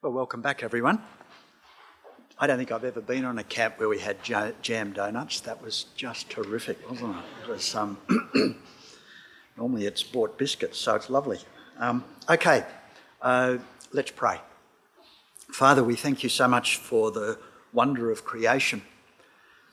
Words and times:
Well, 0.00 0.12
welcome 0.12 0.42
back, 0.42 0.62
everyone. 0.62 1.02
I 2.38 2.46
don't 2.46 2.56
think 2.56 2.70
I've 2.70 2.84
ever 2.84 3.00
been 3.00 3.24
on 3.24 3.36
a 3.38 3.42
camp 3.42 3.80
where 3.80 3.88
we 3.88 3.98
had 3.98 4.22
jam 4.22 4.92
donuts. 4.92 5.40
That 5.40 5.60
was 5.60 5.86
just 5.96 6.30
terrific, 6.30 6.88
wasn't 6.88 7.16
it? 7.16 7.24
It 7.42 7.48
was. 7.48 7.74
Um, 7.74 7.98
normally, 9.56 9.86
it's 9.86 10.04
bought 10.04 10.38
biscuits, 10.38 10.78
so 10.78 10.94
it's 10.94 11.10
lovely. 11.10 11.40
Um, 11.80 12.04
okay, 12.30 12.64
uh, 13.22 13.56
let's 13.92 14.12
pray. 14.12 14.40
Father, 15.50 15.82
we 15.82 15.96
thank 15.96 16.22
you 16.22 16.28
so 16.28 16.46
much 16.46 16.76
for 16.76 17.10
the 17.10 17.36
wonder 17.72 18.12
of 18.12 18.24
creation. 18.24 18.82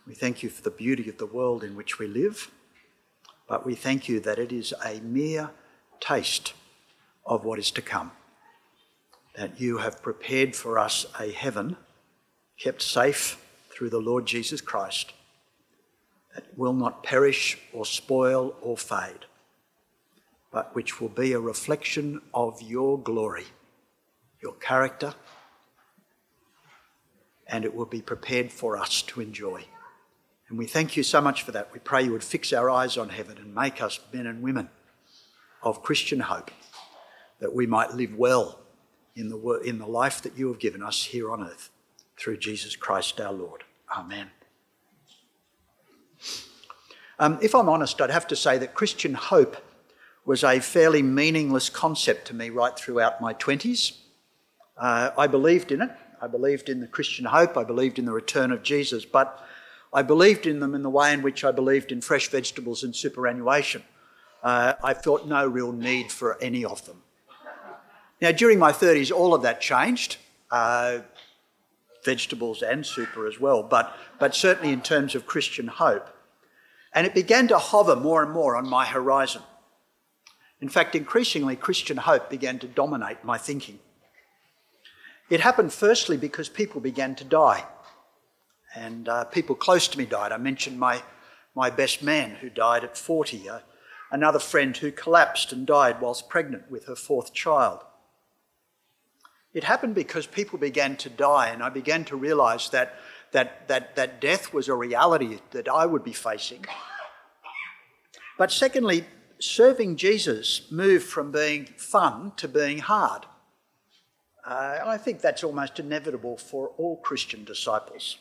We 0.08 0.16
thank 0.16 0.42
you 0.42 0.50
for 0.50 0.64
the 0.64 0.72
beauty 0.72 1.08
of 1.08 1.20
the 1.20 1.28
world 1.28 1.64
in 1.64 1.76
which 1.76 2.00
we 2.00 2.08
live, 2.08 2.50
but 3.48 3.64
we 3.64 3.76
thank 3.76 4.10
you 4.10 4.20
that 4.22 4.40
it 4.40 4.52
is 4.52 4.74
a 4.84 5.02
mere 5.02 5.52
taste 6.00 6.54
of 7.28 7.46
what 7.46 7.60
is 7.60 7.70
to 7.70 7.84
come 7.84 8.12
that 9.38 9.60
you 9.60 9.78
have 9.78 10.02
prepared 10.02 10.56
for 10.56 10.80
us 10.80 11.06
a 11.20 11.32
heaven 11.32 11.76
kept 12.58 12.82
safe 12.82 13.44
through 13.70 13.90
the 13.90 14.00
Lord 14.00 14.26
Jesus 14.26 14.62
Christ 14.62 15.14
that 16.34 16.46
will 16.58 16.74
not 16.74 17.04
perish 17.04 17.58
or 17.74 17.86
spoil 17.86 18.56
or 18.62 18.78
fade, 18.78 19.26
but 20.52 20.76
which 20.76 21.00
will 21.00 21.10
be 21.10 21.34
a 21.34 21.40
reflection 21.40 22.22
of 22.34 22.62
your 22.62 22.98
glory, 23.00 23.46
your 24.42 24.54
character, 24.54 25.14
and 27.48 27.64
it 27.64 27.76
will 27.76 27.86
be 27.86 28.02
prepared 28.02 28.52
for 28.52 28.78
us 28.78 29.02
to 29.02 29.22
enjoy. 29.22 29.64
And 30.50 30.58
we 30.58 30.66
thank 30.66 30.96
you 30.96 31.04
so 31.04 31.22
much 31.22 31.44
for 31.44 31.52
that. 31.52 31.72
We 31.74 31.80
pray 31.80 32.04
you 32.04 32.12
would 32.12 32.24
fix 32.24 32.54
our 32.54 32.70
eyes 32.70 32.98
on 32.98 33.10
heaven 33.10 33.38
and 33.38 33.54
make 33.54 33.82
us 33.82 34.00
men 34.14 34.28
and 34.28 34.42
women 34.42 34.70
of 35.62 35.84
Christian 35.84 36.20
hope, 36.22 36.52
that 37.40 37.54
we 37.54 37.66
might 37.66 37.94
live 37.94 38.16
well 38.16 38.60
in 39.16 39.30
the, 39.30 39.60
in 39.66 39.80
the 39.80 39.88
life 39.88 40.22
that 40.24 40.38
you 40.38 40.48
have 40.50 40.60
given 40.60 40.84
us 40.84 41.04
here 41.04 41.32
on 41.32 41.44
earth 41.44 41.70
through 42.18 42.38
Jesus 42.38 42.76
Christ 42.76 43.20
our 43.20 43.34
Lord. 43.34 43.64
Amen. 43.96 44.30
Um, 47.18 47.40
if 47.42 47.56
I'm 47.56 47.70
honest, 47.70 48.02
I'd 48.02 48.10
have 48.10 48.28
to 48.28 48.36
say 48.36 48.58
that 48.58 48.74
Christian 48.74 49.14
hope 49.14 49.58
was 50.26 50.44
a 50.44 50.60
fairly 50.60 51.02
meaningless 51.02 51.70
concept 51.70 52.28
to 52.28 52.34
me 52.34 52.50
right 52.50 52.76
throughout 52.78 53.22
my 53.22 53.34
20s. 53.34 53.98
Uh, 54.78 55.12
I 55.18 55.28
believed 55.28 55.72
in 55.72 55.82
it. 55.82 55.92
I 56.22 56.28
believed 56.28 56.68
in 56.68 56.82
the 56.82 56.88
Christian 56.88 57.26
hope. 57.26 57.58
I 57.58 57.64
believed 57.64 58.00
in 58.00 58.06
the 58.06 58.12
return 58.12 58.52
of 58.52 58.64
Jesus. 58.64 59.06
But 59.06 59.46
I 59.94 60.02
believed 60.02 60.46
in 60.46 60.60
them 60.60 60.76
in 60.76 60.82
the 60.82 60.90
way 60.90 61.14
in 61.14 61.22
which 61.22 61.46
I 61.46 61.52
believed 61.52 61.92
in 61.92 62.02
fresh 62.02 62.28
vegetables 62.28 62.84
and 62.84 62.94
superannuation. 62.94 63.84
Uh, 64.44 64.74
I 64.84 64.94
felt 64.94 65.28
no 65.28 65.48
real 65.48 65.72
need 65.72 66.12
for 66.12 66.42
any 66.42 66.66
of 66.66 66.86
them. 66.86 67.02
Now, 68.26 68.32
during 68.32 68.58
my 68.58 68.72
30s, 68.72 69.12
all 69.12 69.36
of 69.36 69.44
that 69.44 69.62
changed. 69.62 70.18
Uh, 70.50 71.02
vegetables 72.04 72.64
and 72.64 72.84
super 72.84 73.28
as 73.28 73.40
well, 73.40 73.62
but, 73.62 73.96
but 74.18 74.34
certainly 74.34 74.74
in 74.74 74.82
terms 74.82 75.14
of 75.14 75.28
Christian 75.28 75.68
hope. 75.68 76.10
And 76.92 77.06
it 77.06 77.14
began 77.14 77.48
to 77.50 77.60
hover 77.60 77.96
more 77.96 78.24
and 78.24 78.32
more 78.32 78.56
on 78.56 78.68
my 78.68 78.84
horizon. 78.84 79.44
In 80.60 80.70
fact, 80.70 80.96
increasingly, 80.96 81.56
Christian 81.56 81.98
hope 81.98 82.32
began 82.32 82.58
to 82.58 82.68
dominate 82.68 83.24
my 83.24 83.38
thinking. 83.38 83.78
It 85.30 85.42
happened 85.42 85.72
firstly 85.72 86.18
because 86.18 86.50
people 86.50 86.82
began 86.82 87.14
to 87.18 87.24
die, 87.24 87.64
and 88.76 89.08
uh, 89.08 89.26
people 89.26 89.54
close 89.54 89.88
to 89.90 90.00
me 90.00 90.06
died. 90.06 90.32
I 90.32 90.38
mentioned 90.38 90.80
my, 90.80 91.04
my 91.54 91.70
best 91.70 92.02
man 92.02 92.32
who 92.42 92.50
died 92.50 92.84
at 92.84 92.98
40, 92.98 93.50
uh, 93.50 93.60
another 94.10 94.40
friend 94.40 94.76
who 94.76 94.92
collapsed 94.92 95.54
and 95.54 95.68
died 95.68 96.02
whilst 96.02 96.28
pregnant 96.28 96.72
with 96.72 96.86
her 96.86 96.96
fourth 96.96 97.32
child. 97.32 97.84
It 99.56 99.64
happened 99.64 99.96
because 99.96 100.28
people 100.28 100.60
began 100.60 100.98
to 100.98 101.10
die, 101.10 101.48
and 101.48 101.64
I 101.64 101.70
began 101.70 102.04
to 102.06 102.18
realize 102.18 102.70
that, 102.72 102.96
that, 103.32 103.70
that, 103.70 103.96
that 103.96 104.20
death 104.20 104.54
was 104.54 104.68
a 104.68 104.76
reality 104.76 105.40
that 105.52 105.70
I 105.70 105.86
would 105.86 106.04
be 106.04 106.12
facing. 106.12 106.66
But 108.38 108.52
secondly, 108.52 109.06
serving 109.40 109.96
Jesus 109.96 110.70
moved 110.70 111.06
from 111.06 111.32
being 111.32 111.68
fun 111.78 112.34
to 112.36 112.50
being 112.50 112.80
hard. 112.80 113.26
Uh, 114.46 114.80
I 114.86 114.98
think 114.98 115.22
that's 115.22 115.42
almost 115.42 115.80
inevitable 115.80 116.36
for 116.36 116.72
all 116.78 116.98
Christian 116.98 117.46
disciples. 117.46 118.18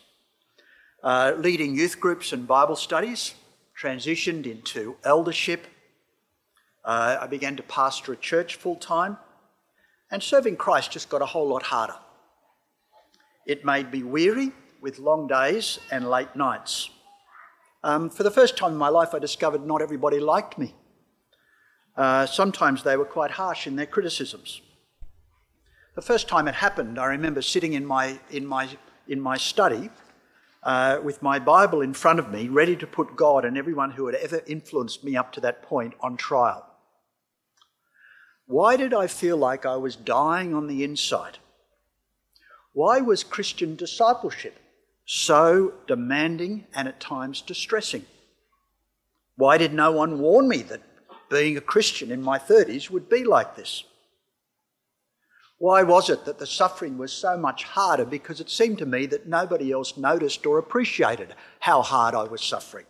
Uh, 1.03 1.33
leading 1.37 1.75
youth 1.75 1.99
groups 1.99 2.31
and 2.31 2.47
Bible 2.47 2.77
studies, 2.77 3.35
transitioned 3.77 4.45
into 4.45 4.95
eldership. 5.03 5.67
Uh, 6.85 7.17
I 7.19 7.27
began 7.27 7.57
to 7.57 7.63
pastor 7.63 8.13
a 8.13 8.15
church 8.15 8.55
full 8.55 8.77
time. 8.77 9.17
And 10.11 10.21
serving 10.21 10.57
Christ 10.57 10.91
just 10.91 11.09
got 11.09 11.21
a 11.21 11.25
whole 11.25 11.47
lot 11.47 11.63
harder. 11.63 11.95
It 13.45 13.65
made 13.65 13.91
me 13.91 14.03
weary 14.03 14.51
with 14.81 14.99
long 14.99 15.27
days 15.27 15.79
and 15.91 16.09
late 16.09 16.35
nights. 16.35 16.89
Um, 17.83 18.09
for 18.09 18.23
the 18.23 18.31
first 18.31 18.57
time 18.57 18.71
in 18.71 18.77
my 18.77 18.89
life, 18.89 19.13
I 19.13 19.19
discovered 19.19 19.65
not 19.65 19.81
everybody 19.81 20.19
liked 20.19 20.57
me. 20.57 20.73
Uh, 21.95 22.25
sometimes 22.25 22.83
they 22.83 22.97
were 22.97 23.05
quite 23.05 23.31
harsh 23.31 23.67
in 23.67 23.75
their 23.75 23.85
criticisms. 23.85 24.61
The 25.95 26.01
first 26.01 26.27
time 26.27 26.47
it 26.47 26.55
happened, 26.55 26.99
I 26.99 27.05
remember 27.05 27.41
sitting 27.41 27.73
in 27.73 27.85
my, 27.85 28.19
in 28.29 28.45
my, 28.45 28.67
in 29.07 29.21
my 29.21 29.37
study 29.37 29.89
uh, 30.63 30.99
with 31.03 31.21
my 31.21 31.39
Bible 31.39 31.81
in 31.81 31.93
front 31.93 32.19
of 32.19 32.31
me, 32.31 32.47
ready 32.47 32.75
to 32.75 32.87
put 32.87 33.15
God 33.15 33.45
and 33.45 33.57
everyone 33.57 33.91
who 33.91 34.07
had 34.07 34.15
ever 34.15 34.41
influenced 34.45 35.03
me 35.03 35.15
up 35.15 35.31
to 35.33 35.41
that 35.41 35.61
point 35.61 35.93
on 36.01 36.17
trial. 36.17 36.74
Why 38.47 38.77
did 38.77 38.93
I 38.93 39.07
feel 39.07 39.37
like 39.37 39.65
I 39.65 39.75
was 39.75 39.95
dying 39.95 40.53
on 40.53 40.67
the 40.67 40.83
inside? 40.83 41.39
Why 42.73 43.01
was 43.01 43.23
Christian 43.23 43.75
discipleship 43.75 44.59
so 45.05 45.73
demanding 45.87 46.65
and 46.73 46.87
at 46.87 46.99
times 46.99 47.41
distressing? 47.41 48.05
Why 49.35 49.57
did 49.57 49.73
no 49.73 49.91
one 49.91 50.19
warn 50.19 50.47
me 50.47 50.61
that 50.63 50.81
being 51.29 51.57
a 51.57 51.61
Christian 51.61 52.11
in 52.11 52.21
my 52.21 52.37
30s 52.37 52.89
would 52.89 53.09
be 53.09 53.23
like 53.23 53.55
this? 53.55 53.83
Why 55.57 55.83
was 55.83 56.09
it 56.09 56.25
that 56.25 56.37
the 56.37 56.45
suffering 56.45 56.97
was 56.97 57.13
so 57.13 57.37
much 57.37 57.63
harder? 57.63 58.05
Because 58.05 58.41
it 58.41 58.49
seemed 58.49 58.77
to 58.79 58.85
me 58.85 59.05
that 59.07 59.27
nobody 59.27 59.71
else 59.71 59.97
noticed 59.97 60.45
or 60.45 60.57
appreciated 60.57 61.33
how 61.59 61.81
hard 61.81 62.13
I 62.13 62.23
was 62.23 62.43
suffering. 62.43 62.85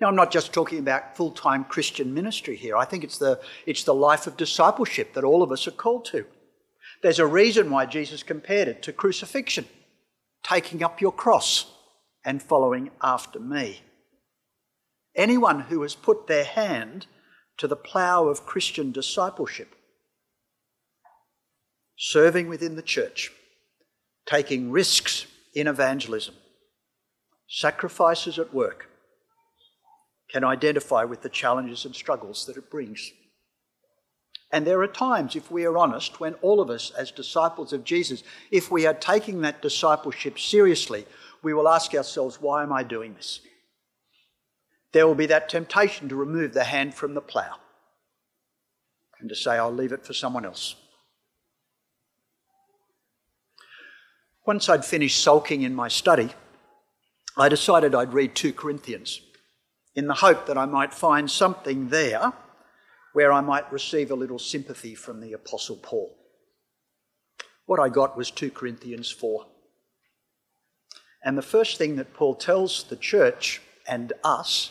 Now, 0.00 0.06
I'm 0.06 0.16
not 0.16 0.30
just 0.30 0.52
talking 0.52 0.78
about 0.78 1.16
full 1.16 1.32
time 1.32 1.64
Christian 1.64 2.14
ministry 2.14 2.54
here. 2.54 2.76
I 2.76 2.84
think 2.84 3.02
it's 3.02 3.18
the, 3.18 3.40
it's 3.66 3.84
the 3.84 3.94
life 3.94 4.26
of 4.26 4.36
discipleship 4.36 5.14
that 5.14 5.24
all 5.24 5.42
of 5.42 5.50
us 5.50 5.66
are 5.66 5.72
called 5.72 6.04
to. 6.06 6.24
There's 7.02 7.18
a 7.18 7.26
reason 7.26 7.70
why 7.70 7.86
Jesus 7.86 8.22
compared 8.22 8.68
it 8.68 8.82
to 8.82 8.92
crucifixion, 8.92 9.66
taking 10.42 10.82
up 10.82 11.00
your 11.00 11.12
cross 11.12 11.72
and 12.24 12.42
following 12.42 12.90
after 13.02 13.40
me. 13.40 13.82
Anyone 15.16 15.60
who 15.60 15.82
has 15.82 15.94
put 15.94 16.26
their 16.26 16.44
hand 16.44 17.06
to 17.56 17.66
the 17.66 17.76
plough 17.76 18.28
of 18.28 18.46
Christian 18.46 18.92
discipleship, 18.92 19.74
serving 21.96 22.48
within 22.48 22.76
the 22.76 22.82
church, 22.82 23.32
taking 24.26 24.70
risks 24.70 25.26
in 25.54 25.66
evangelism, 25.66 26.34
sacrifices 27.48 28.38
at 28.38 28.54
work, 28.54 28.87
can 30.30 30.44
identify 30.44 31.04
with 31.04 31.22
the 31.22 31.28
challenges 31.28 31.84
and 31.84 31.94
struggles 31.94 32.46
that 32.46 32.56
it 32.56 32.70
brings. 32.70 33.12
And 34.50 34.66
there 34.66 34.80
are 34.80 34.88
times, 34.88 35.36
if 35.36 35.50
we 35.50 35.64
are 35.64 35.76
honest, 35.76 36.20
when 36.20 36.34
all 36.34 36.60
of 36.60 36.70
us, 36.70 36.90
as 36.90 37.10
disciples 37.10 37.72
of 37.72 37.84
Jesus, 37.84 38.22
if 38.50 38.70
we 38.70 38.86
are 38.86 38.94
taking 38.94 39.42
that 39.42 39.60
discipleship 39.60 40.38
seriously, 40.38 41.04
we 41.42 41.52
will 41.52 41.68
ask 41.68 41.94
ourselves, 41.94 42.40
why 42.40 42.62
am 42.62 42.72
I 42.72 42.82
doing 42.82 43.14
this? 43.14 43.40
There 44.92 45.06
will 45.06 45.14
be 45.14 45.26
that 45.26 45.50
temptation 45.50 46.08
to 46.08 46.16
remove 46.16 46.54
the 46.54 46.64
hand 46.64 46.94
from 46.94 47.12
the 47.12 47.20
plough 47.20 47.58
and 49.20 49.28
to 49.28 49.34
say, 49.36 49.52
I'll 49.52 49.72
leave 49.72 49.92
it 49.92 50.06
for 50.06 50.14
someone 50.14 50.46
else. 50.46 50.76
Once 54.46 54.68
I'd 54.70 54.84
finished 54.84 55.22
sulking 55.22 55.60
in 55.60 55.74
my 55.74 55.88
study, 55.88 56.30
I 57.36 57.50
decided 57.50 57.94
I'd 57.94 58.14
read 58.14 58.34
2 58.34 58.54
Corinthians 58.54 59.20
in 59.98 60.06
the 60.06 60.14
hope 60.14 60.46
that 60.46 60.56
I 60.56 60.64
might 60.64 60.94
find 60.94 61.28
something 61.28 61.88
there 61.88 62.32
where 63.14 63.32
I 63.32 63.40
might 63.40 63.72
receive 63.72 64.12
a 64.12 64.14
little 64.14 64.38
sympathy 64.38 64.94
from 64.94 65.20
the 65.20 65.32
Apostle 65.32 65.74
Paul. 65.74 66.16
What 67.66 67.80
I 67.80 67.88
got 67.88 68.16
was 68.16 68.30
2 68.30 68.52
Corinthians 68.52 69.10
4. 69.10 69.44
And 71.24 71.36
the 71.36 71.42
first 71.42 71.78
thing 71.78 71.96
that 71.96 72.14
Paul 72.14 72.36
tells 72.36 72.84
the 72.84 72.94
church 72.94 73.60
and 73.88 74.12
us 74.22 74.70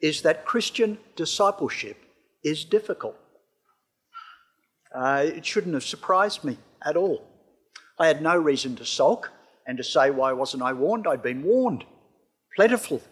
is 0.00 0.22
that 0.22 0.46
Christian 0.46 0.98
discipleship 1.16 1.96
is 2.44 2.64
difficult. 2.64 3.16
Uh, 4.94 5.24
it 5.26 5.44
shouldn't 5.44 5.74
have 5.74 5.82
surprised 5.82 6.44
me 6.44 6.58
at 6.86 6.96
all. 6.96 7.26
I 7.98 8.06
had 8.06 8.22
no 8.22 8.36
reason 8.36 8.76
to 8.76 8.86
sulk 8.86 9.32
and 9.66 9.76
to 9.78 9.82
say, 9.82 10.12
Why 10.12 10.32
wasn't 10.32 10.62
I 10.62 10.74
warned? 10.74 11.08
I'd 11.08 11.24
been 11.24 11.42
warned. 11.42 11.82
Plentiful 12.54 13.02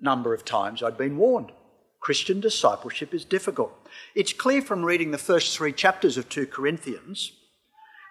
number 0.00 0.34
of 0.34 0.44
times 0.44 0.82
I'd 0.82 0.98
been 0.98 1.16
warned. 1.16 1.52
Christian 2.00 2.40
discipleship 2.40 3.14
is 3.14 3.24
difficult. 3.24 3.72
It's 4.14 4.32
clear 4.32 4.60
from 4.60 4.84
reading 4.84 5.12
the 5.12 5.18
first 5.18 5.56
three 5.56 5.72
chapters 5.72 6.16
of 6.16 6.28
2 6.28 6.46
Corinthians 6.46 7.32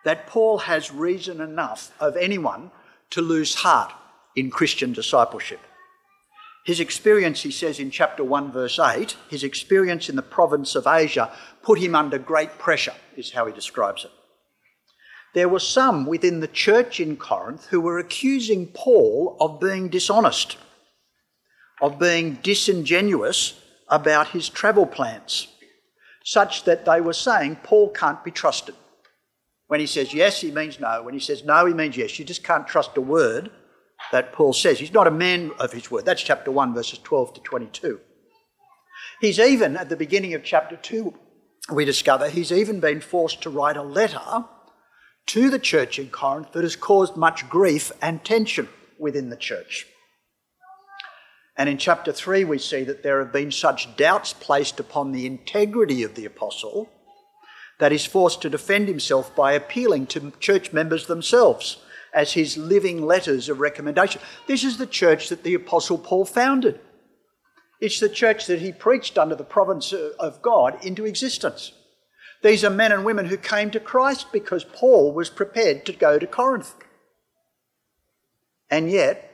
that 0.05 0.27
Paul 0.27 0.59
has 0.59 0.91
reason 0.91 1.41
enough 1.41 1.91
of 1.99 2.15
anyone 2.15 2.71
to 3.11 3.21
lose 3.21 3.55
heart 3.55 3.91
in 4.35 4.49
Christian 4.49 4.93
discipleship. 4.93 5.59
His 6.63 6.79
experience, 6.79 7.41
he 7.41 7.51
says 7.51 7.79
in 7.79 7.91
chapter 7.91 8.23
1, 8.23 8.51
verse 8.51 8.79
8, 8.79 9.15
his 9.29 9.43
experience 9.43 10.09
in 10.09 10.15
the 10.15 10.21
province 10.21 10.75
of 10.75 10.87
Asia 10.87 11.31
put 11.63 11.79
him 11.79 11.95
under 11.95 12.17
great 12.17 12.57
pressure, 12.59 12.93
is 13.17 13.31
how 13.31 13.45
he 13.47 13.53
describes 13.53 14.05
it. 14.05 14.11
There 15.33 15.49
were 15.49 15.59
some 15.59 16.05
within 16.05 16.39
the 16.39 16.47
church 16.47 16.99
in 16.99 17.17
Corinth 17.17 17.65
who 17.67 17.81
were 17.81 17.99
accusing 17.99 18.67
Paul 18.67 19.37
of 19.39 19.59
being 19.59 19.89
dishonest, 19.89 20.57
of 21.81 21.99
being 21.99 22.35
disingenuous 22.43 23.59
about 23.89 24.29
his 24.29 24.47
travel 24.47 24.85
plans, 24.85 25.47
such 26.23 26.63
that 26.63 26.85
they 26.85 27.01
were 27.01 27.13
saying 27.13 27.57
Paul 27.63 27.89
can't 27.89 28.23
be 28.23 28.31
trusted. 28.31 28.75
When 29.67 29.79
he 29.79 29.87
says 29.87 30.13
yes, 30.13 30.41
he 30.41 30.51
means 30.51 30.79
no. 30.79 31.01
When 31.03 31.13
he 31.13 31.19
says 31.19 31.43
no, 31.43 31.65
he 31.65 31.73
means 31.73 31.97
yes. 31.97 32.19
You 32.19 32.25
just 32.25 32.43
can't 32.43 32.67
trust 32.67 32.95
a 32.97 33.01
word 33.01 33.49
that 34.11 34.33
Paul 34.33 34.53
says. 34.53 34.79
He's 34.79 34.93
not 34.93 35.07
a 35.07 35.11
man 35.11 35.51
of 35.59 35.71
his 35.71 35.89
word. 35.89 36.05
That's 36.05 36.21
chapter 36.21 36.51
1, 36.51 36.73
verses 36.73 36.99
12 36.99 37.35
to 37.35 37.41
22. 37.41 37.99
He's 39.21 39.39
even, 39.39 39.77
at 39.77 39.89
the 39.89 39.95
beginning 39.95 40.33
of 40.33 40.43
chapter 40.43 40.75
2, 40.75 41.13
we 41.71 41.85
discover 41.85 42.29
he's 42.29 42.51
even 42.51 42.79
been 42.79 43.01
forced 43.01 43.41
to 43.43 43.49
write 43.49 43.77
a 43.77 43.83
letter 43.83 44.45
to 45.27 45.49
the 45.49 45.59
church 45.59 45.99
in 45.99 46.09
Corinth 46.09 46.51
that 46.51 46.63
has 46.63 46.75
caused 46.75 47.15
much 47.15 47.47
grief 47.49 47.91
and 48.01 48.23
tension 48.23 48.67
within 48.99 49.29
the 49.29 49.37
church. 49.37 49.85
And 51.61 51.69
in 51.69 51.77
chapter 51.77 52.11
3, 52.11 52.43
we 52.45 52.57
see 52.57 52.83
that 52.85 53.03
there 53.03 53.19
have 53.19 53.31
been 53.31 53.51
such 53.51 53.95
doubts 53.95 54.33
placed 54.33 54.79
upon 54.79 55.11
the 55.11 55.27
integrity 55.27 56.01
of 56.01 56.15
the 56.15 56.25
apostle 56.25 56.89
that 57.77 57.91
he's 57.91 58.03
forced 58.03 58.41
to 58.41 58.49
defend 58.49 58.87
himself 58.87 59.35
by 59.35 59.51
appealing 59.51 60.07
to 60.07 60.33
church 60.39 60.73
members 60.73 61.05
themselves 61.05 61.77
as 62.15 62.33
his 62.33 62.57
living 62.57 63.03
letters 63.03 63.47
of 63.47 63.59
recommendation. 63.59 64.19
This 64.47 64.63
is 64.63 64.77
the 64.79 64.87
church 64.87 65.29
that 65.29 65.43
the 65.43 65.53
Apostle 65.53 65.99
Paul 65.99 66.25
founded. 66.25 66.79
It's 67.79 67.99
the 67.99 68.09
church 68.09 68.47
that 68.47 68.61
he 68.61 68.71
preached 68.71 69.19
under 69.19 69.35
the 69.35 69.43
providence 69.43 69.93
of 69.93 70.41
God 70.41 70.83
into 70.83 71.05
existence. 71.05 71.73
These 72.41 72.63
are 72.63 72.71
men 72.71 72.91
and 72.91 73.05
women 73.05 73.27
who 73.27 73.37
came 73.37 73.69
to 73.69 73.79
Christ 73.79 74.31
because 74.31 74.63
Paul 74.63 75.13
was 75.13 75.29
prepared 75.29 75.85
to 75.85 75.93
go 75.93 76.17
to 76.17 76.25
Corinth. 76.25 76.73
And 78.67 78.89
yet, 78.89 79.30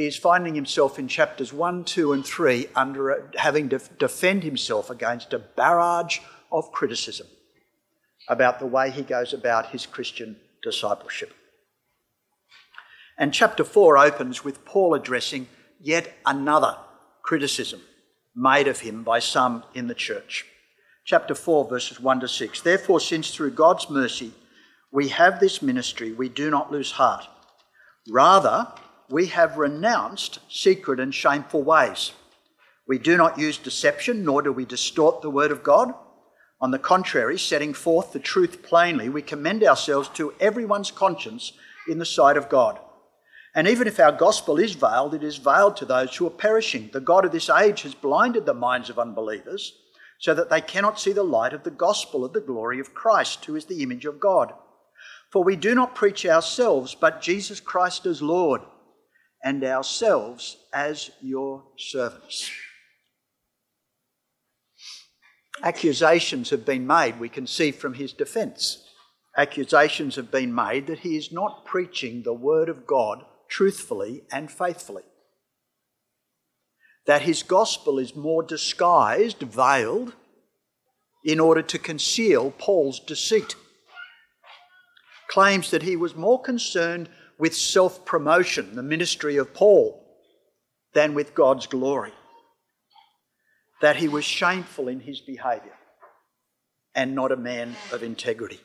he 0.00 0.06
is 0.06 0.16
finding 0.16 0.54
himself 0.54 0.98
in 0.98 1.08
chapters 1.08 1.52
1, 1.52 1.84
2, 1.84 2.12
and 2.12 2.24
3 2.24 2.68
under 2.74 3.10
a, 3.10 3.38
having 3.38 3.68
to 3.68 3.78
defend 3.98 4.42
himself 4.42 4.88
against 4.88 5.32
a 5.32 5.38
barrage 5.38 6.20
of 6.50 6.72
criticism 6.72 7.26
about 8.28 8.58
the 8.58 8.66
way 8.66 8.90
he 8.90 9.02
goes 9.02 9.32
about 9.32 9.70
his 9.70 9.86
Christian 9.86 10.36
discipleship. 10.62 11.34
And 13.18 13.34
chapter 13.34 13.64
4 13.64 13.98
opens 13.98 14.42
with 14.42 14.64
Paul 14.64 14.94
addressing 14.94 15.48
yet 15.78 16.14
another 16.24 16.76
criticism 17.22 17.82
made 18.34 18.68
of 18.68 18.80
him 18.80 19.02
by 19.02 19.18
some 19.18 19.64
in 19.74 19.86
the 19.86 19.94
church. 19.94 20.46
Chapter 21.04 21.34
4, 21.34 21.68
verses 21.68 22.00
1 22.00 22.20
to 22.20 22.28
6. 22.28 22.60
Therefore, 22.62 23.00
since 23.00 23.34
through 23.34 23.50
God's 23.50 23.90
mercy 23.90 24.32
we 24.90 25.08
have 25.08 25.40
this 25.40 25.60
ministry, 25.60 26.12
we 26.12 26.28
do 26.28 26.50
not 26.50 26.72
lose 26.72 26.92
heart. 26.92 27.26
Rather, 28.08 28.68
we 29.10 29.26
have 29.26 29.58
renounced 29.58 30.38
secret 30.48 31.00
and 31.00 31.14
shameful 31.14 31.62
ways. 31.62 32.12
We 32.86 32.98
do 32.98 33.16
not 33.16 33.38
use 33.38 33.58
deception, 33.58 34.24
nor 34.24 34.42
do 34.42 34.52
we 34.52 34.64
distort 34.64 35.22
the 35.22 35.30
word 35.30 35.50
of 35.50 35.62
God. 35.62 35.92
On 36.60 36.70
the 36.70 36.78
contrary, 36.78 37.38
setting 37.38 37.74
forth 37.74 38.12
the 38.12 38.18
truth 38.18 38.62
plainly, 38.62 39.08
we 39.08 39.22
commend 39.22 39.64
ourselves 39.64 40.08
to 40.10 40.34
everyone's 40.40 40.90
conscience 40.90 41.52
in 41.88 41.98
the 41.98 42.04
sight 42.04 42.36
of 42.36 42.48
God. 42.48 42.78
And 43.54 43.66
even 43.66 43.88
if 43.88 43.98
our 43.98 44.12
gospel 44.12 44.58
is 44.58 44.74
veiled, 44.74 45.14
it 45.14 45.24
is 45.24 45.38
veiled 45.38 45.76
to 45.78 45.84
those 45.84 46.16
who 46.16 46.26
are 46.26 46.30
perishing. 46.30 46.90
The 46.92 47.00
God 47.00 47.24
of 47.24 47.32
this 47.32 47.50
age 47.50 47.82
has 47.82 47.94
blinded 47.94 48.46
the 48.46 48.54
minds 48.54 48.90
of 48.90 48.98
unbelievers 48.98 49.72
so 50.18 50.34
that 50.34 50.50
they 50.50 50.60
cannot 50.60 51.00
see 51.00 51.12
the 51.12 51.22
light 51.22 51.52
of 51.52 51.64
the 51.64 51.70
gospel 51.70 52.24
of 52.24 52.32
the 52.32 52.40
glory 52.40 52.78
of 52.78 52.94
Christ, 52.94 53.44
who 53.46 53.56
is 53.56 53.64
the 53.64 53.82
image 53.82 54.04
of 54.04 54.20
God. 54.20 54.52
For 55.30 55.42
we 55.42 55.56
do 55.56 55.74
not 55.74 55.94
preach 55.94 56.26
ourselves, 56.26 56.94
but 56.94 57.22
Jesus 57.22 57.58
Christ 57.58 58.04
as 58.04 58.20
Lord, 58.20 58.60
and 59.42 59.64
ourselves 59.64 60.56
as 60.72 61.10
your 61.20 61.64
servants. 61.78 62.50
Accusations 65.62 66.50
have 66.50 66.64
been 66.64 66.86
made, 66.86 67.20
we 67.20 67.28
can 67.28 67.46
see 67.46 67.70
from 67.70 67.94
his 67.94 68.12
defence. 68.12 68.86
Accusations 69.36 70.16
have 70.16 70.30
been 70.30 70.54
made 70.54 70.86
that 70.86 71.00
he 71.00 71.16
is 71.16 71.30
not 71.30 71.64
preaching 71.64 72.22
the 72.22 72.32
word 72.32 72.68
of 72.68 72.86
God 72.86 73.24
truthfully 73.48 74.22
and 74.32 74.50
faithfully. 74.50 75.02
That 77.06 77.22
his 77.22 77.42
gospel 77.42 77.98
is 77.98 78.16
more 78.16 78.42
disguised, 78.42 79.40
veiled, 79.40 80.14
in 81.24 81.40
order 81.40 81.62
to 81.62 81.78
conceal 81.78 82.52
Paul's 82.58 83.00
deceit. 83.00 83.54
Claims 85.28 85.70
that 85.70 85.82
he 85.82 85.96
was 85.96 86.14
more 86.14 86.40
concerned 86.40 87.08
with 87.40 87.56
self 87.56 88.04
promotion, 88.04 88.76
the 88.76 88.82
ministry 88.82 89.36
of 89.36 89.54
Paul, 89.54 90.00
than 90.92 91.14
with 91.14 91.34
God's 91.34 91.66
glory. 91.66 92.12
That 93.80 93.96
he 93.96 94.08
was 94.08 94.24
shameful 94.24 94.88
in 94.88 95.00
his 95.00 95.20
behaviour 95.20 95.74
and 96.94 97.14
not 97.14 97.32
a 97.32 97.36
man 97.36 97.74
of 97.92 98.02
integrity. 98.02 98.60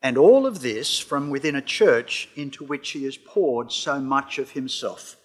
And 0.00 0.16
all 0.16 0.46
of 0.46 0.60
this 0.60 0.98
from 0.98 1.30
within 1.30 1.56
a 1.56 1.62
church 1.62 2.28
into 2.36 2.64
which 2.64 2.90
he 2.90 3.04
has 3.04 3.16
poured 3.16 3.72
so 3.72 4.00
much 4.00 4.38
of 4.38 4.50
himself. 4.50 5.16